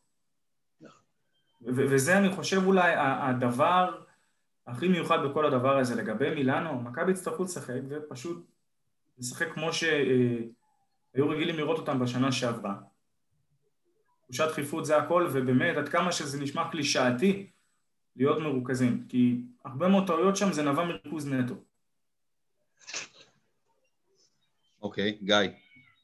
[1.61, 4.01] וזה אני חושב אולי הדבר
[4.67, 8.45] הכי מיוחד בכל הדבר הזה לגבי מילאנו, מכבי יצטרכו לשחק ופשוט
[9.17, 12.75] לשחק כמו שהיו רגילים לראות אותם בשנה שעברה.
[14.23, 17.49] תחושת דחיפות זה הכל, ובאמת, עד כמה שזה נשמע קלישאתי,
[18.15, 19.05] להיות מרוכזים.
[19.09, 21.55] כי הרבה מאוד טעויות שם זה נבע מריכוז נטו.
[24.81, 25.35] אוקיי, okay, גיא,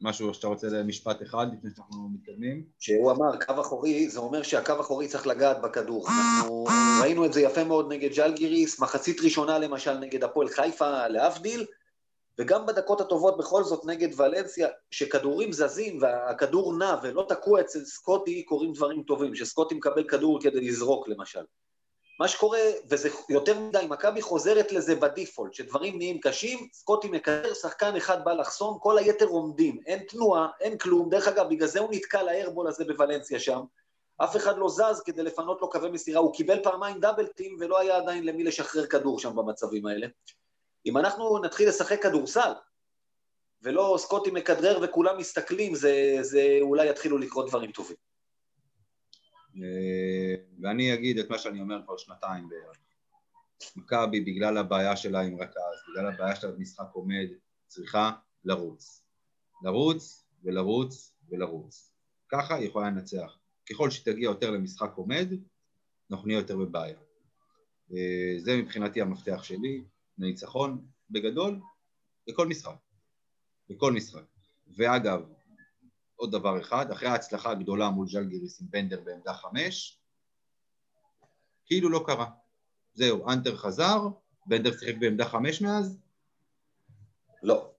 [0.01, 2.63] משהו שאתה רוצה למשפט אחד לפני שאנחנו מתקדמים?
[2.80, 6.07] שהוא אמר קו אחורי, זה אומר שהקו אחורי צריך לגעת בכדור.
[6.07, 6.65] אנחנו
[7.01, 11.65] ראינו את זה יפה מאוד נגד ג'לגיריס, מחצית ראשונה למשל נגד הפועל חיפה, להבדיל,
[12.39, 18.43] וגם בדקות הטובות בכל זאת נגד ולנסיה, שכדורים זזים והכדור נע ולא תקוע אצל סקוטי,
[18.43, 21.43] קורים דברים טובים, שסקוטי מקבל כדור כדי לזרוק למשל.
[22.20, 22.59] מה שקורה,
[22.89, 28.34] וזה יותר מדי, מכבי חוזרת לזה בדיפולט, שדברים נהיים קשים, סקוטי מקשר, שחקן אחד בא
[28.34, 31.09] לחסום, כל היתר עומדים, אין תנועה, אין כלום.
[31.09, 33.61] דרך אגב, בגלל זה הוא נתקע לאיירבול הזה בוולנסיה שם.
[34.18, 37.80] אף אחד לא זז כדי לפנות לו קווי מסירה, הוא קיבל פעמיים דאבל טים ולא
[37.80, 40.07] היה עדיין למי לשחרר כדור שם במצבים האלה.
[40.86, 42.51] אם אנחנו נתחיל לשחק כדורסל,
[43.61, 48.07] ולא סקוטי מכדרר וכולם מסתכלים, זה, זה אולי יתחילו לקרות דברים טובים.
[49.64, 52.78] אה, ואני אגיד את מה שאני אומר כבר שנתיים בערך.
[53.76, 57.28] מכבי, בגלל הבעיה שלה עם רכז, בגלל הבעיה שלה במשחק עומד,
[57.68, 58.12] צריכה
[58.45, 59.03] לרוץ.
[59.64, 61.91] לרוץ ולרוץ ולרוץ.
[62.30, 63.38] ככה היא יכולה לנצח.
[63.70, 65.28] ככל שתגיע יותר למשחק עומד,
[66.12, 66.97] אנחנו נהיה יותר בבעיה.
[67.91, 69.84] אה, זה מבחינתי המפתח שלי,
[70.18, 71.60] לניצחון בגדול,
[72.28, 72.76] בכל משחק.
[73.70, 74.24] בכל משחק.
[74.68, 75.22] ואגב,
[76.18, 79.99] עוד דבר אחד, אחרי ההצלחה הגדולה מול ז'לגיריס עם בנדר בעמדה חמש,
[81.65, 82.26] כאילו לא קרה.
[82.93, 84.07] זהו, אנטר חזר,
[84.45, 85.99] בנדר שיחק בעמדה חמש מאז?
[87.43, 87.72] לא.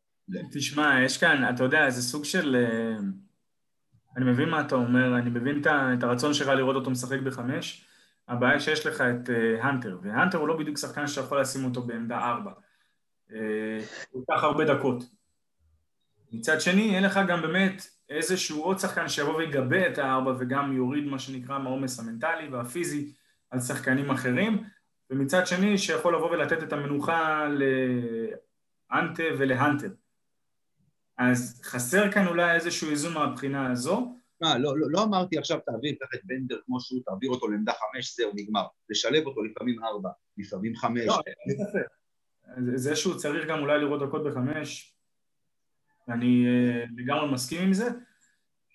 [0.53, 2.57] תשמע, יש כאן, אתה יודע, זה סוג של...
[2.57, 2.99] אה,
[4.17, 7.85] אני מבין מה אתה אומר, אני מבין את הרצון שלך לראות אותו משחק בחמש.
[8.29, 12.19] הבעיה שיש לך את אה, והנטר הוא לא בדיוק שחקן שאתה יכול לשים אותו בעמדה
[12.19, 12.53] ארבע.
[13.33, 13.79] אה,
[14.11, 15.05] הוא ייקח הרבה דקות.
[16.33, 21.05] מצד שני, אין לך גם באמת איזשהו עוד שחקן שיבוא ויגבה את הארבע וגם יוריד
[21.05, 23.13] מה שנקרא מהעומס המנטלי והפיזי
[23.51, 24.65] על שחקנים אחרים,
[25.11, 27.49] ומצד שני שיכול לבוא ולתת את המנוחה
[28.91, 29.91] לאנטה ולהנטר.
[31.19, 34.15] אז חסר כאן אולי איזשהו איזון מהבחינה הזו.
[34.41, 37.73] מה, לא, לא, לא אמרתי עכשיו תעביר, קח את בנדר כמו שהוא, תעביר אותו לעמדה
[37.73, 38.67] חמש, זהו, נגמר.
[38.91, 41.07] לשלב אותו לפעמים ארבע, לפעמים חמש.
[41.07, 41.21] לא,
[42.75, 44.98] זה שהוא צריך גם אולי לראות דקות בחמש,
[46.09, 47.89] אני אה, לגמרי מסכים עם זה,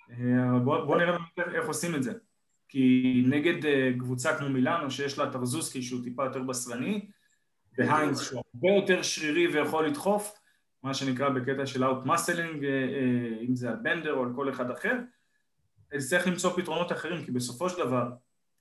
[0.09, 2.13] אה, אבל בוא, נראה איך עושים את זה.
[2.69, 7.05] כי נגד אה, קבוצה כמו מילאנו, שיש לה טרזוסקי שהוא טיפה יותר בשרני,
[7.77, 10.39] והיינס שהוא הרבה יותר שרירי ויכול לדחוף,
[10.83, 12.65] מה שנקרא בקטע של אאוט מסלינג,
[13.47, 14.99] אם זה על בנדר או על כל אחד אחר,
[15.97, 18.09] צריך למצוא פתרונות אחרים, כי בסופו של דבר,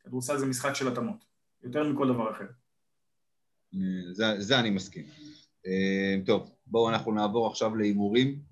[0.01, 1.25] כדורסל זה משחק של התאמות,
[1.63, 2.47] יותר מכל דבר אחר.
[4.13, 5.05] זה, זה אני מסכים.
[6.27, 8.52] טוב, בואו אנחנו נעבור עכשיו להימורים.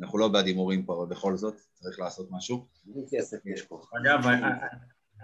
[0.00, 2.66] אנחנו לא בעד הימורים פה, אבל בכל זאת צריך לעשות משהו.
[4.00, 4.26] אגב,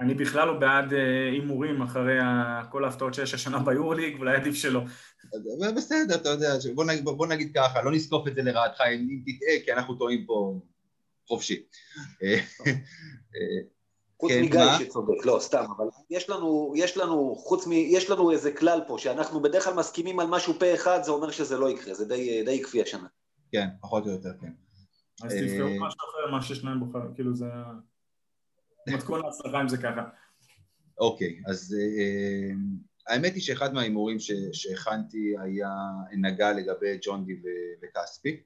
[0.01, 2.19] אני בכלל לא בעד אה, הימורים אחרי
[2.71, 4.81] כל ההפתעות שיש השנה ביורליג, אולי עדיף שלא.
[5.77, 9.64] בסדר, אתה יודע, בוא נגיד, בוא נגיד ככה, לא נזקוף את זה לרעתך אם תטעה,
[9.64, 10.61] כי אנחנו טועים פה
[11.29, 11.62] חופשי.
[12.23, 12.39] אה,
[14.21, 17.73] חוץ כן, מגיא שצודק, לא, סתם, אבל יש לנו, יש לנו, חוץ מ...
[17.73, 21.31] יש לנו איזה כלל פה, שאנחנו בדרך כלל מסכימים על משהו פה אחד, זה אומר
[21.31, 23.07] שזה לא יקרה, זה די, די עקבי השנה.
[23.53, 24.53] כן, פחות או יותר, כן.
[25.22, 27.46] אז תבחרו אה, משהו אחר מה ששניים בוחרים, כאילו זה...
[28.94, 30.09] מתכון להצלחה אם זה ככה.
[30.99, 32.51] אוקיי, אז אה,
[33.09, 34.16] האמת היא שאחד מההימורים
[34.53, 35.70] שהכנתי היה
[36.12, 37.36] נגע לגבי ג'ון די
[37.82, 38.40] וכספי,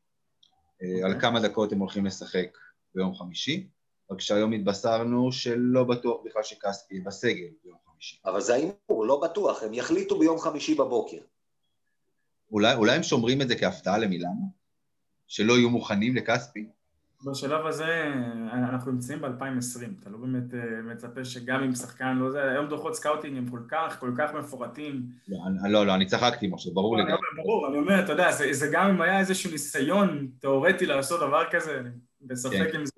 [0.82, 1.20] אה, על אוקיי.
[1.20, 2.59] כמה דקות הם הולכים לשחק
[2.94, 3.68] ביום חמישי,
[4.11, 8.20] רק שהיום התבשרנו שלא בטוח בכלל שכספי יהיה בסגל ביום חמישי.
[8.24, 11.20] אבל זה ההימור, לא בטוח, הם יחליטו ביום חמישי בבוקר.
[12.53, 14.61] אולי, אולי הם שומרים את זה כהפתעה למילאנו?
[15.33, 16.66] שלא יהיו מוכנים לכספי?
[17.24, 18.12] בשלב הזה
[18.53, 22.95] אנחנו נמצאים ב-2020, אתה לא באמת אה, מצפה שגם אם שחקן לא זה, היום דוחות
[22.95, 25.03] scouting הם כל כך, כל כך מפורטים.
[25.28, 25.39] לא,
[25.70, 27.03] לא, לא אני צחקתי משה, ברור לי.
[27.03, 31.20] לא, ברור, אני אומר, אתה יודע, זה, זה גם אם היה איזשהו ניסיון תיאורטי לעשות
[31.20, 31.91] דבר כזה, אני
[32.22, 32.78] בספק כן.
[32.78, 32.93] אם זה...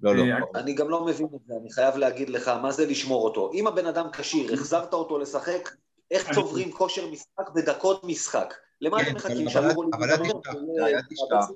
[0.00, 0.22] לא, לא.
[0.22, 3.50] אה, אני גם לא מבין את זה, אני חייב להגיד לך, מה זה לשמור אותו?
[3.54, 5.70] אם הבן אדם כשיר, החזרת אותו לשחק,
[6.10, 8.54] איך צוברים כושר משחק בדקות משחק?
[8.80, 9.46] למה אתם מחכים?
[9.92, 11.50] אבל אל תשכח,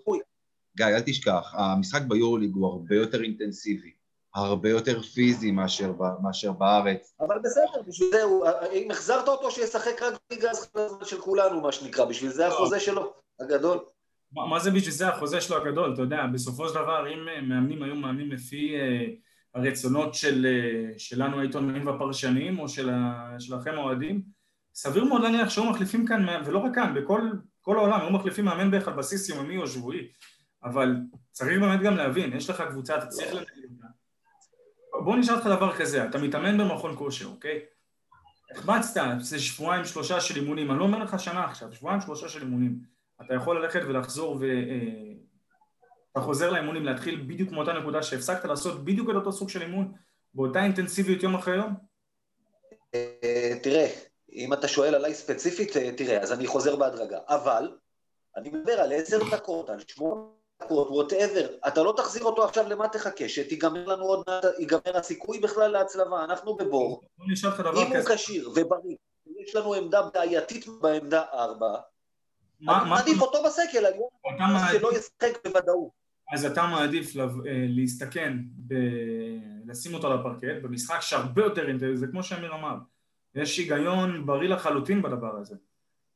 [0.76, 3.92] גיא, אל תשכח, המשחק ביורוליג הוא הרבה יותר אינטנסיבי,
[4.34, 7.14] הרבה יותר פיזי מאשר, מאשר בארץ.
[7.20, 8.22] אבל בסדר, בשביל זה,
[8.72, 13.12] אם החזרת אותו שישחק רק בליגה הזמן של כולנו, מה שנקרא, בשביל זה החוזה שלו,
[13.40, 13.78] הגדול.
[14.32, 15.94] מה, מה זה בשביל זה החוזה שלו הגדול?
[15.94, 19.06] אתה יודע, בסופו של דבר, אם אה, מאמנים היו מאמנים לפי אה,
[19.54, 22.90] הרצונות של, אה, שלנו העיתונאים והפרשנים, או של,
[23.38, 24.22] שלכם האוהדים,
[24.74, 27.30] סביר מאוד להניח שהיו מחליפים כאן, ולא רק כאן, בכל
[27.78, 30.08] העולם, היו מחליפים מאמן בערך על בסיס יומי או שבועי,
[30.64, 30.96] אבל
[31.32, 33.86] צריך באמת גם להבין, יש לך קבוצה, אתה צריך לנהל אותה.
[35.04, 37.60] בוא נשאל אותך דבר כזה, אתה מתאמן במכון כושר, אוקיי?
[38.50, 42.42] החמצת, זה שבועיים שלושה של אימונים, אני לא אומר לך שנה עכשיו, שבועיים שלושה של
[42.42, 42.78] אימונים.
[43.22, 44.44] אתה יכול ללכת ולחזור ו...
[44.44, 45.14] אה,
[46.12, 49.92] אתה חוזר לאימונים, להתחיל בדיוק מאותה נקודה שהפסקת לעשות בדיוק את אותו סוג של אימון,
[50.34, 51.74] באותה אינטנסיביות יום אחרי יום?
[52.94, 53.86] אה, תראה,
[54.34, 57.18] אם אתה שואל עליי ספציפית, אה, תראה, אז אני חוזר בהדרגה.
[57.28, 57.72] אבל,
[58.36, 60.20] אני מדבר על עשר דקות, על שמונה
[60.62, 63.28] דקות, ווטאבר, אתה לא תחזיר אותו עכשיו, למה תחכה?
[63.28, 67.00] שתיגמר לנו עוד מעט, ייגמר הסיכוי בכלל להצלבה, אנחנו בבור.
[67.20, 67.26] אם
[67.96, 68.04] הוא.
[68.14, 68.96] כשיר ובריא,
[69.38, 71.74] יש לנו עמדה בעייתית בעמדה ארבע,
[72.68, 73.98] אני מעדיף אותו בסקל, אתה
[74.38, 76.04] מעדיף- שלא ישחק בוודאות.
[76.34, 77.22] אז אתה מעדיף אה,
[77.68, 78.32] להסתכן.
[79.66, 82.74] לשים אותו על הפרקט, במשחק שהרבה יותר זה כמו שאמיר אמר,
[83.34, 85.56] יש היגיון בריא לחלוטין בדבר הזה.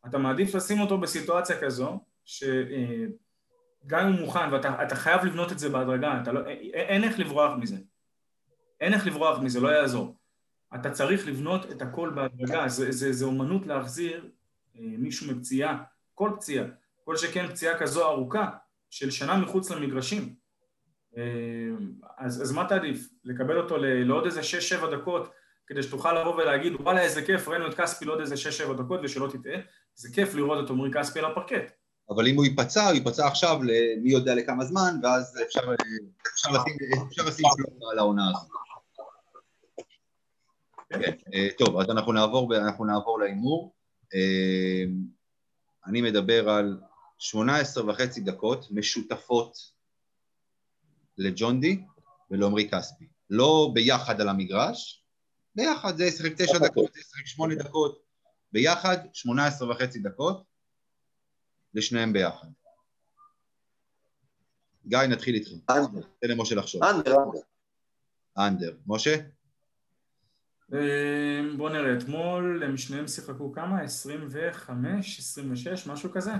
[0.06, 5.58] אתה מעדיף לשים אותו בסיטואציה כזו, שגם אם הוא מוכן, ואתה אתה חייב לבנות את
[5.58, 7.76] זה בהדרגה, לא, א- אין איך לברוח מזה.
[8.80, 10.16] אין איך לברוח מזה, לא יעזור.
[10.74, 14.28] אתה צריך לבנות את הכל בהדרגה, זה, זה, זה אומנות להחזיר
[14.76, 15.82] אה, מישהו מפציעה,
[16.14, 16.64] כל פציעה,
[17.04, 18.50] כל שכן פציעה כזו ארוכה,
[18.90, 20.34] של שנה מחוץ למגרשים.
[21.16, 21.22] אה,
[22.18, 23.08] אז, אז מה תעדיף?
[23.24, 24.40] לקבל אותו לעוד איזה
[24.80, 25.32] 6-7 דקות
[25.68, 28.34] כדי שתוכל לבוא ולהגיד וואלה איזה כיף, ראינו את כספי לעוד איזה
[28.68, 29.60] 6-7 דקות ושלא תטעה,
[29.94, 31.72] זה כיף לראות את עמרי כספי על הפרקט.
[32.10, 35.60] אבל אם הוא ייפצע, הוא ייפצע עכשיו למי יודע לכמה זמן, ואז אפשר,
[36.34, 36.76] אפשר לשים,
[37.08, 38.48] אפשר לשים פלוג על העונה הזאת.
[40.90, 43.74] כן, אה, טוב, אז אנחנו נעבור, אנחנו נעבור להימור.
[44.14, 44.84] אה,
[45.86, 46.80] אני מדבר על
[47.18, 49.58] 18 וחצי דקות משותפות
[51.18, 51.80] לג'ון די
[52.30, 53.04] ולעמרי כספי.
[53.30, 55.04] לא ביחד על המגרש,
[55.58, 58.02] ביחד זה ישחק תשע דקות, זה ישחק שמונה דקות,
[58.52, 60.44] ביחד 18 וחצי דקות
[61.74, 62.48] לשניהם ביחד.
[64.86, 65.50] גיא, נתחיל איתך.
[65.70, 66.84] אנדר, תן למשה לחשוב.
[66.84, 67.38] אנדר, אנדר.
[68.38, 68.76] אנדר.
[68.86, 69.16] משה?
[70.74, 73.82] אה, בוא נראה, אתמול הם שניהם שיחקו כמה?
[73.82, 76.32] 25, 26, משהו כזה?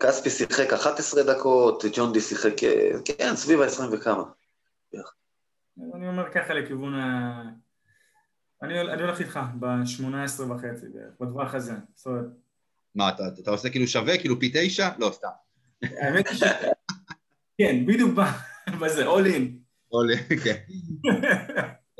[0.00, 4.22] כספי שיחק 11 דקות, ג'ון די שיחק, אה, כן, סביב ה-20 וכמה.
[5.94, 7.61] אני אומר ככה לכיוון ה...
[8.62, 11.72] אני, אני הולך איתך ב-18 וחצי בערך, בטווח הזה.
[11.94, 12.24] זאת אומרת,
[12.94, 14.88] מה, אתה, אתה עושה כאילו שווה, כאילו פי תשע?
[14.98, 15.28] לא, סתם.
[15.82, 16.42] האמת היא ש...
[17.58, 18.18] כן, בדיוק
[18.80, 19.42] בזה, all in.
[19.88, 20.56] עולה, כן.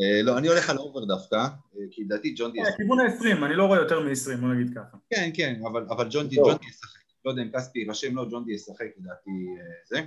[0.01, 2.77] אה, לא, אני הולך על over דווקא, אה, כי לדעתי ג'ון די ישחק.
[2.77, 4.97] כיוון ה-20, אני לא רואה יותר מ-20, בוא נגיד ככה.
[5.11, 6.99] כן, כן, אבל, אבל ג'ון די, די ישחק.
[7.25, 10.01] לא יודע אם כספי יירשם, לא, ג'ון די ישחק, לדעתי אה, זה.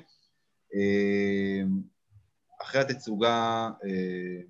[0.76, 1.62] אה,
[2.62, 4.42] אחרי התצוגה, אה,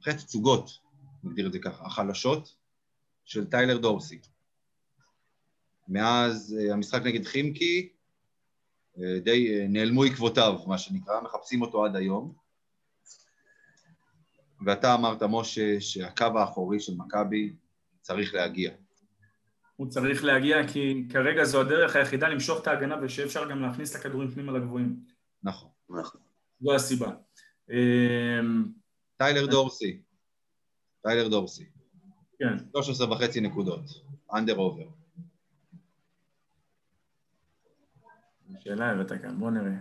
[0.00, 0.70] אחרי התצוגות,
[1.24, 2.54] נגדיר את זה ככה, החלשות,
[3.24, 4.20] של טיילר דורסי.
[5.88, 7.88] מאז אה, המשחק נגד חימקי,
[8.98, 12.32] אה, די אה, נעלמו עקבותיו, מה שנקרא, מחפשים אותו עד היום.
[14.66, 17.52] ואתה אמרת, משה, שהקו האחורי של מכבי
[18.00, 18.70] צריך להגיע.
[19.76, 24.00] הוא צריך להגיע כי כרגע זו הדרך היחידה למשוך את ההגנה ושאפשר גם להכניס את
[24.00, 24.96] הכדורים פנימה לגבוהים.
[25.42, 25.68] נכון.
[25.90, 26.20] נכון.
[26.60, 27.10] זו הסיבה.
[29.20, 30.00] טיילר דורסי.
[31.02, 31.64] טיילר דורסי.
[32.38, 32.56] כן.
[32.72, 33.80] 13 וחצי נקודות.
[34.34, 34.84] under over.
[38.60, 39.72] שאלה הבאת כאן, בוא נראה.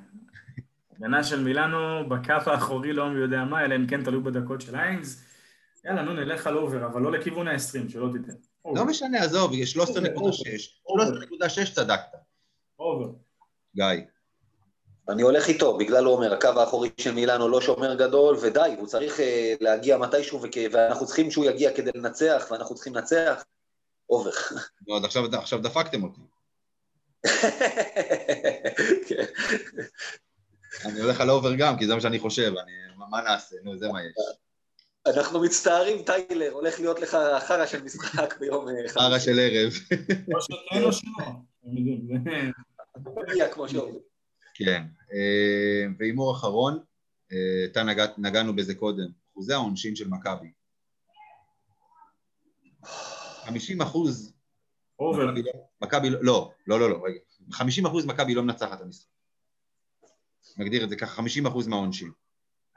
[0.92, 4.76] הגנה של מילאנו בקו האחורי לא מי יודע מה, אלא אם כן תלוי בדקות של
[4.76, 5.24] היינס.
[5.86, 8.34] יאללה, נו, נלך על over, אבל לא לכיוון ה-20, שלא תיתן.
[8.76, 9.82] לא משנה, עזוב, יש 13.6.
[9.82, 12.18] 13.6 צדקת.
[12.80, 13.12] over.
[13.76, 13.86] גיא.
[15.10, 18.88] אני הולך איתו, בגלל הוא אומר, הקו האחורי של מילאנו לא שומר גדול, ודי, הוא
[18.88, 20.58] צריך אה, להגיע מתישהו, וכ...
[20.72, 23.44] ואנחנו צריכים שהוא יגיע כדי לנצח, ואנחנו צריכים לנצח,
[24.10, 24.32] אובר.
[24.88, 26.22] נו, אז עכשיו, עכשיו דפקתם אותי.
[29.08, 29.24] כן.
[30.86, 32.54] אני הולך על over גם, כי זה מה שאני חושב.
[32.64, 33.56] אני, מה, מה נעשה?
[33.64, 34.14] נו, זה מה יש.
[35.08, 39.74] אנחנו מצטערים, טיילר, הולך להיות לך חרא של משחק ביום אה, חרא של ערב.
[40.36, 41.12] או שכן או שלא.
[43.52, 44.09] כמו שאומרים.
[44.60, 44.84] כן.
[45.14, 46.80] אה, והימור אחרון,
[47.32, 50.52] אה, אתה נגע, נגענו בזה קודם, אחוזי העונשין של מכבי.
[53.46, 54.34] 50 אחוז
[55.00, 55.34] אובר.
[55.82, 57.20] מכבי לא- לא, לא, לא, לא, לא, רגע.
[57.52, 59.08] 50 אחוז מכבי לא מנצחת את המשחק.
[60.58, 62.12] נגדיר את זה ככה, 50 אחוז מהעונשין.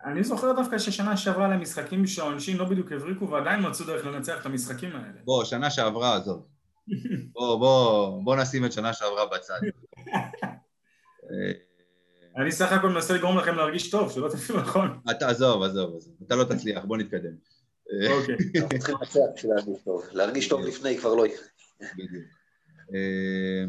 [0.04, 4.46] אני זוכר דווקא ששנה שעברה למשחקים שהעונשין לא בדיוק הבריקו ועדיין מצאו דרך לנצח את
[4.46, 5.20] המשחקים האלה.
[5.24, 6.48] בוא, שנה שעברה, עזוב.
[7.32, 9.60] בוא, בוא, בוא נשים את שנה שעברה בצד.
[12.36, 15.00] אה, אני סך הכל מנסה לגרום לכם להרגיש טוב, שלא תפעיל נכון.
[15.10, 16.14] אתה עזוב, עזוב, עזוב.
[16.26, 17.32] אתה לא תצליח, בוא נתקדם.
[17.92, 18.34] אה, אוקיי.
[18.62, 20.02] אנחנו צריכים לנצח בשביל להרגיש טוב.
[20.12, 21.46] להרגיש טוב לפני כבר לא יקרה.
[21.94, 22.24] בדיוק.
[22.94, 23.64] אה,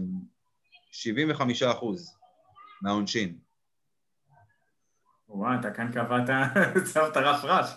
[0.91, 2.15] 75 אחוז
[2.81, 3.37] מהעונשין.
[5.27, 6.29] וואי, אתה כאן קבעת,
[6.93, 7.69] צבת רף רף.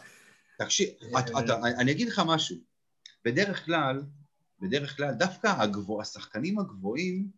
[0.59, 2.57] תקשיב, אתה- אני אגיד לך משהו.
[3.25, 4.03] בדרך כלל,
[4.61, 5.53] בדרך כלל, דווקא
[6.01, 7.31] השחקנים הגבוהים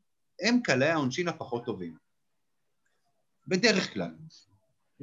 [0.42, 2.07] הם קלעי העונשין הפחות טובים.
[3.48, 4.10] בדרך כלל.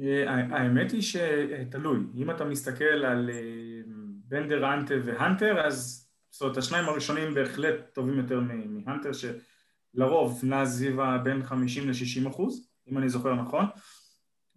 [0.00, 3.80] אה, האמת היא שתלוי, אם אתה מסתכל על אה,
[4.28, 9.10] בנדר, אנטה והנטר, אז זאת אומרת, השניים הראשונים בהחלט טובים יותר מ- מהנטר,
[9.94, 13.64] לרוב נע סביב בין 50 ל-60 אחוז, אם אני זוכר נכון.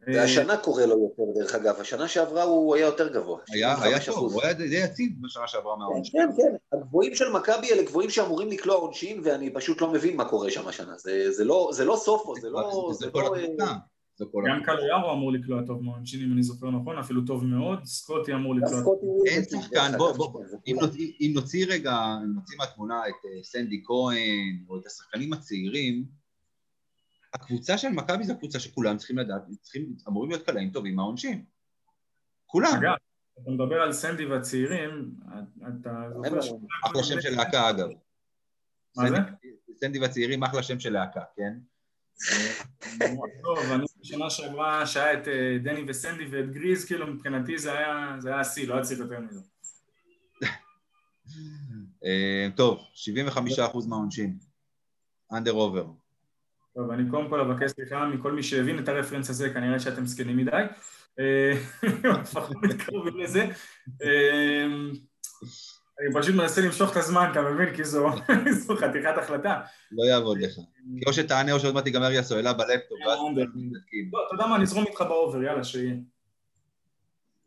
[0.07, 1.75] והשנה קורה לו יותר, דרך אגב.
[1.79, 3.39] השנה שעברה הוא היה יותר גבוה.
[3.49, 6.09] היה, היה טוב, הוא היה די יציב בשנה שעברה מהעונש.
[6.09, 10.25] כן, כן, הגבוהים של מכבי אלה גבוהים שאמורים לקלוע עונשין, ואני פשוט לא מבין מה
[10.25, 10.97] קורה שם השנה.
[10.97, 12.91] זה, זה, לא, זה לא סופו, זה לא...
[12.93, 13.73] זה כל הקבוצה.
[14.47, 18.55] גם קלויארו אמור לקלוע טוב מהעונשין, אם אני זוכר נכון, אפילו טוב מאוד, סקוטי אמור
[18.55, 19.23] לקלוע טוב.
[19.25, 20.43] אין שחקן, בוא, בוא,
[21.21, 21.95] אם נוציא רגע,
[22.35, 26.03] נוציא מהתמונה את אה, סנדי כהן, או את השחקנים הצעירים,
[27.33, 31.45] הקבוצה של מכבי זו קבוצה שכולם צריכים לדעת, צריכים, אמורים להיות קלעים טובים מהעונשין.
[32.45, 32.71] כולם.
[32.79, 32.95] אגב,
[33.43, 35.13] אתה מדבר על סנדי והצעירים,
[35.79, 36.39] אתה זוכר.
[36.85, 37.87] אחלה שם של להקה אגב.
[38.97, 39.17] מה זה?
[39.75, 41.53] סנדי והצעירים אחלה שם של להקה, כן?
[43.43, 48.39] טוב, אני בשנה שעברה שהיה את אה, דני וסנדי ואת גריז, כאילו מבחינתי זה היה
[48.39, 49.39] השיא, לא היה צריך יותר מזה.
[52.05, 52.79] אה, טוב,
[53.35, 54.37] 75% מהעונשין.
[55.31, 55.85] אנדר עובר.
[56.75, 60.37] טוב, אני קודם כל אבקש סליחה מכל מי שהבין את הרפרנס הזה, כנראה שאתם זקנים
[60.37, 60.63] מדי.
[61.19, 61.53] אה,
[62.21, 63.45] לפחות מתקרבים לזה.
[65.99, 67.75] אני פשוט מנסה למשוך את הזמן, אתה מבין?
[67.75, 68.07] כי זו
[68.81, 69.61] חתיכת החלטה.
[69.91, 70.55] לא יעבוד לך.
[70.99, 73.19] כי או שתענה או שעוד מעט תיגמר לי הסוללה בלפטופ, ואז
[74.11, 75.95] לא, אתה יודע מה, נזרום איתך ב over, יאללה, שיהיה.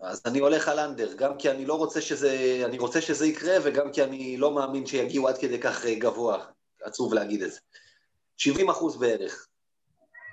[0.00, 3.54] אז אני הולך על under, גם כי אני לא רוצה שזה, אני רוצה שזה יקרה,
[3.64, 6.44] וגם כי אני לא מאמין שיגיעו עד כדי כך אה, גבוה.
[6.82, 7.60] עצוב להגיד את זה.
[8.42, 9.48] 70 אחוז בערך.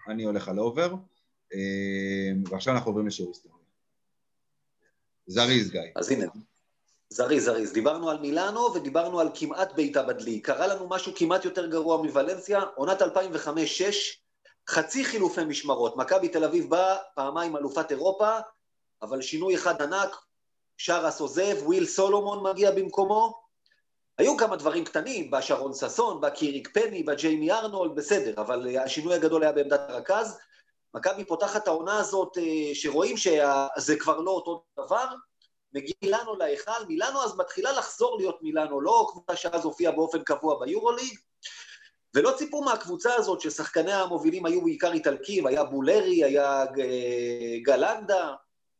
[0.07, 0.93] אני הולך על over,
[1.53, 3.57] אה, ועכשיו אנחנו עוברים לשיעור היסטוריה.
[5.27, 5.81] זריז, גיא.
[5.95, 6.25] אז הנה,
[7.09, 7.73] זריז, זריז.
[7.73, 10.39] דיברנו על מילאנו ודיברנו על כמעט בעיטה בדלי.
[10.39, 13.05] קרה לנו משהו כמעט יותר גרוע מוולנסיה, עונת 2005-2006,
[14.69, 15.97] חצי חילופי משמרות.
[15.97, 18.37] מכבי תל אביב באה פעמיים אלופת אירופה,
[19.01, 20.15] אבל שינוי אחד ענק,
[20.77, 23.48] שרס עוזב, וויל סולומון מגיע במקומו.
[24.19, 28.77] היו כמה דברים קטנים, בא שרון ששון, בא קיריק פני, בא ג'יימי ארנולד, בסדר, אבל
[28.77, 30.37] השינוי הגדול היה בעמדת הרכז.
[30.93, 35.05] מכבי פותחת העונה הזאת, אה, שרואים שזה כבר לא אותו דבר,
[35.73, 40.65] מגיע מילאנו להיכל, מילאנו אז מתחילה לחזור להיות מילאנו, לא קבוצה שאז הופיעה באופן קבוע
[40.65, 41.17] ביורוליג,
[42.13, 46.65] ולא ציפו מהקבוצה הזאת ששחקניה המובילים היו בעיקר איטלקים, היה בולרי, היה
[47.63, 48.33] גלנדה,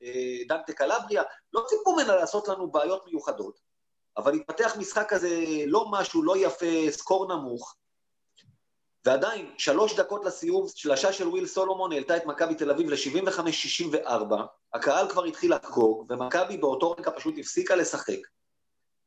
[0.04, 1.24] אה, דנטה קלבריה,
[1.54, 3.69] לא ציפו ממנה לעשות לנו בעיות מיוחדות,
[4.20, 7.76] אבל התפתח משחק כזה לא משהו, לא יפה, סקור נמוך,
[9.06, 14.36] ועדיין, שלוש דקות לסיום, שלשה של וויל סולומון העלתה את מכבי תל אביב ל-75-64,
[14.74, 18.20] הקהל כבר התחיל לחגוג, ומכבי באותו רגע פשוט הפסיקה לשחק.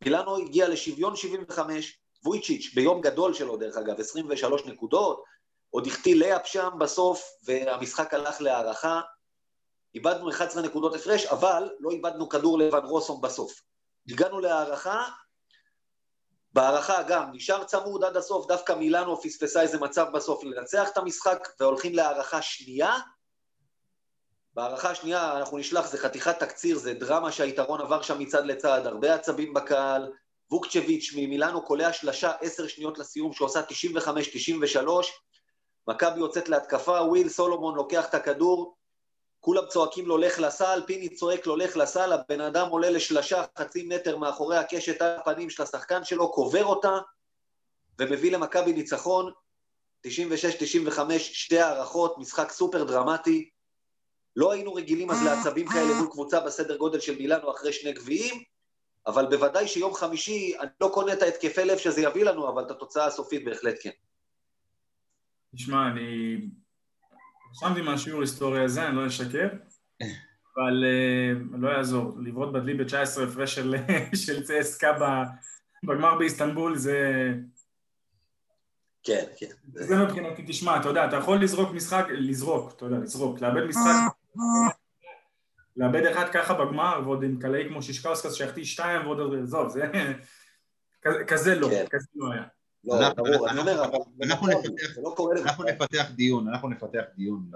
[0.05, 5.25] מילאנו הגיע לשוויון 75, וויצ'יץ' ביום גדול שלו דרך אגב, 23 נקודות,
[5.71, 9.01] עוד החטיא לאפ שם בסוף, והמשחק הלך להערכה.
[9.95, 13.63] איבדנו 11 נקודות הפרש, אבל לא איבדנו כדור לבן רוסום בסוף.
[14.09, 15.09] הגענו להערכה,
[16.53, 21.49] בהערכה גם, נשאר צמוד עד הסוף, דווקא מילאנו פספסה איזה מצב בסוף לנצח את המשחק,
[21.61, 22.97] והולכים להערכה שנייה.
[24.55, 29.15] בהערכה השנייה אנחנו נשלח, זה חתיכת תקציר, זה דרמה שהיתרון עבר שם מצד לצד, הרבה
[29.15, 30.13] עצבים בקהל,
[30.51, 34.79] ווקצ'ביץ' ממילאנו קולע שלשה עשר שניות לסיום שעושה 95-93,
[35.89, 38.77] מכבי יוצאת להתקפה, וויל סולומון לוקח את הכדור,
[39.45, 43.83] כולם צועקים לו לך לסל, פיני צועק לו לך לסל, הבן אדם עולה לשלשה חצי
[43.83, 46.99] מטר מאחורי הקשת הפנים של השחקן שלו, קובר אותה,
[47.99, 49.33] ומביא למכבי ניצחון,
[50.07, 50.11] 96-95,
[51.19, 53.51] שתי הערכות, משחק סופר דרמטי.
[54.37, 58.43] לא היינו רגילים אז לעצבים כאלה מול קבוצה בסדר גודל של מילאנו אחרי שני גביעים,
[59.07, 62.71] אבל בוודאי שיום חמישי, אני לא קונה את ההתקפי לב שזה יביא לנו, אבל את
[62.71, 63.91] התוצאה הסופית בהחלט כן.
[65.55, 66.37] תשמע, אני
[67.53, 69.49] רשמתי מהשיעור היסטוריה הזה, אני לא אשקר,
[70.55, 73.75] אבל uh, לא יעזור, לבעוט בדלי ב-19 הפרש של,
[74.25, 74.93] של צסקה
[75.85, 77.29] בגמר באיסטנבול זה...
[79.03, 79.47] כן, כן.
[79.75, 84.13] זה מבחינתי, תשמע, אתה יודע, אתה יכול לזרוק משחק, לזרוק, אתה יודע, לזרוק, לאבד משחק,
[85.77, 89.91] לאבד אחד ככה בגמר, ועוד עם קלעי כמו שישקאוסקס שיחטיא שתיים ועוד, עזוב, זה
[91.27, 91.85] כזה לא, כן.
[91.91, 92.45] כזה לא היה.
[92.85, 94.49] לא, ברור, אני אומר, אבל אנחנו
[95.65, 97.51] לא נפתח דיון, אנחנו נפתח דיון,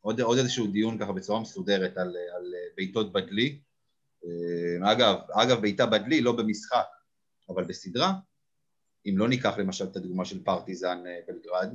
[0.00, 3.60] עוד, עוד איזשהו דיון ככה בצורה מסודרת על, על בעיטות בדלי.
[4.24, 6.86] אה, אגב, אגב בעיטה בדלי לא במשחק,
[7.48, 8.12] אבל בסדרה,
[9.06, 11.74] אם לא ניקח למשל את הדוגמה של פרטיזן אה, בלגרד,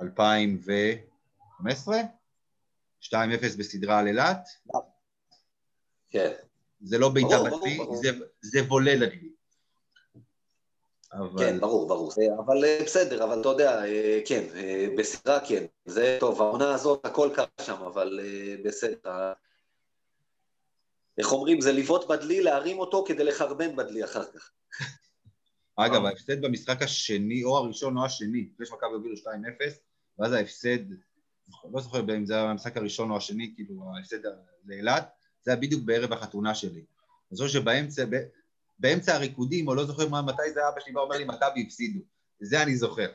[0.00, 1.96] 2015,
[3.02, 3.14] 2-0
[3.58, 4.48] בסדרה על אילת,
[6.10, 6.32] כן.
[6.80, 8.10] זה לא בעיטה בדלי, זה,
[8.42, 9.34] זה וולה לדלי.
[11.14, 11.38] אבל...
[11.38, 12.12] כן, ברור, ברור.
[12.38, 15.64] אבל אה, בסדר, אבל אתה יודע, אה, כן, אה, בסדרה כן.
[15.84, 18.20] זה טוב, העונה הזאת, הכל קרה שם, אבל
[18.64, 19.32] בסדר.
[21.18, 24.50] איך אומרים, זה לבעוט בדלי, להרים אותו כדי לחרבן בדלי אחר כך.
[25.76, 29.20] אגב, ההפסד במשחק השני, או הראשון או השני, לפני שמכבי הובילו 2-0,
[30.18, 30.78] ואז ההפסד,
[31.72, 34.18] לא זוכר אם זה היה המשחק הראשון או השני, כאילו ההפסד
[34.64, 35.08] לאילת,
[35.42, 36.84] זה היה בדיוק בערב החתונה שלי.
[37.30, 38.04] אני זוכר שבאמצע
[38.78, 42.00] באמצע הריקודים, או לא זוכר מה, מתי זה אבא שלי בא אומר לי, מכבי הפסידו.
[42.40, 43.06] זה אני זוכר.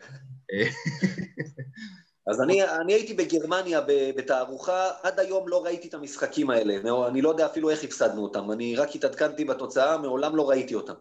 [2.31, 3.81] אז אני, אני הייתי בגרמניה
[4.17, 8.51] בתערוכה, עד היום לא ראיתי את המשחקים האלה, אני לא יודע אפילו איך הפסדנו אותם,
[8.51, 10.93] אני רק התעדכנתי בתוצאה, מעולם לא ראיתי אותם.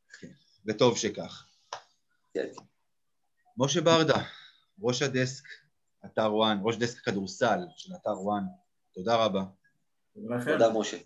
[0.66, 1.46] וטוב שכך.
[2.34, 2.46] כן.
[3.58, 4.22] משה ברדה,
[4.82, 5.44] ראש הדסק,
[6.04, 8.42] אתר וואן, ראש דסק כדורסל של אתר וואן,
[8.94, 9.42] תודה רבה.
[10.44, 10.96] תודה, משה.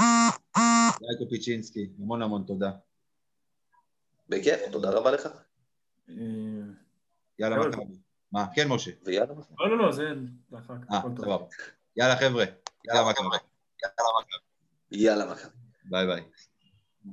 [0.00, 2.70] לייקו פיצ'ינסקי, המון המון תודה.
[4.28, 5.28] בכיף, תודה רבה לך.
[6.08, 6.14] אה,
[7.38, 7.82] יאללה מכבי.
[8.32, 8.46] מה?
[8.54, 8.90] כן, משה.
[9.04, 9.54] ויאללה מכבי.
[9.58, 10.12] לא, לא, לא, זה...
[10.54, 11.46] אה, סבבה.
[11.96, 12.44] יאללה חבר'ה,
[12.84, 13.26] יאללה מכבי.
[14.90, 15.50] יאללה מכבי.
[15.84, 16.22] ביי ביי.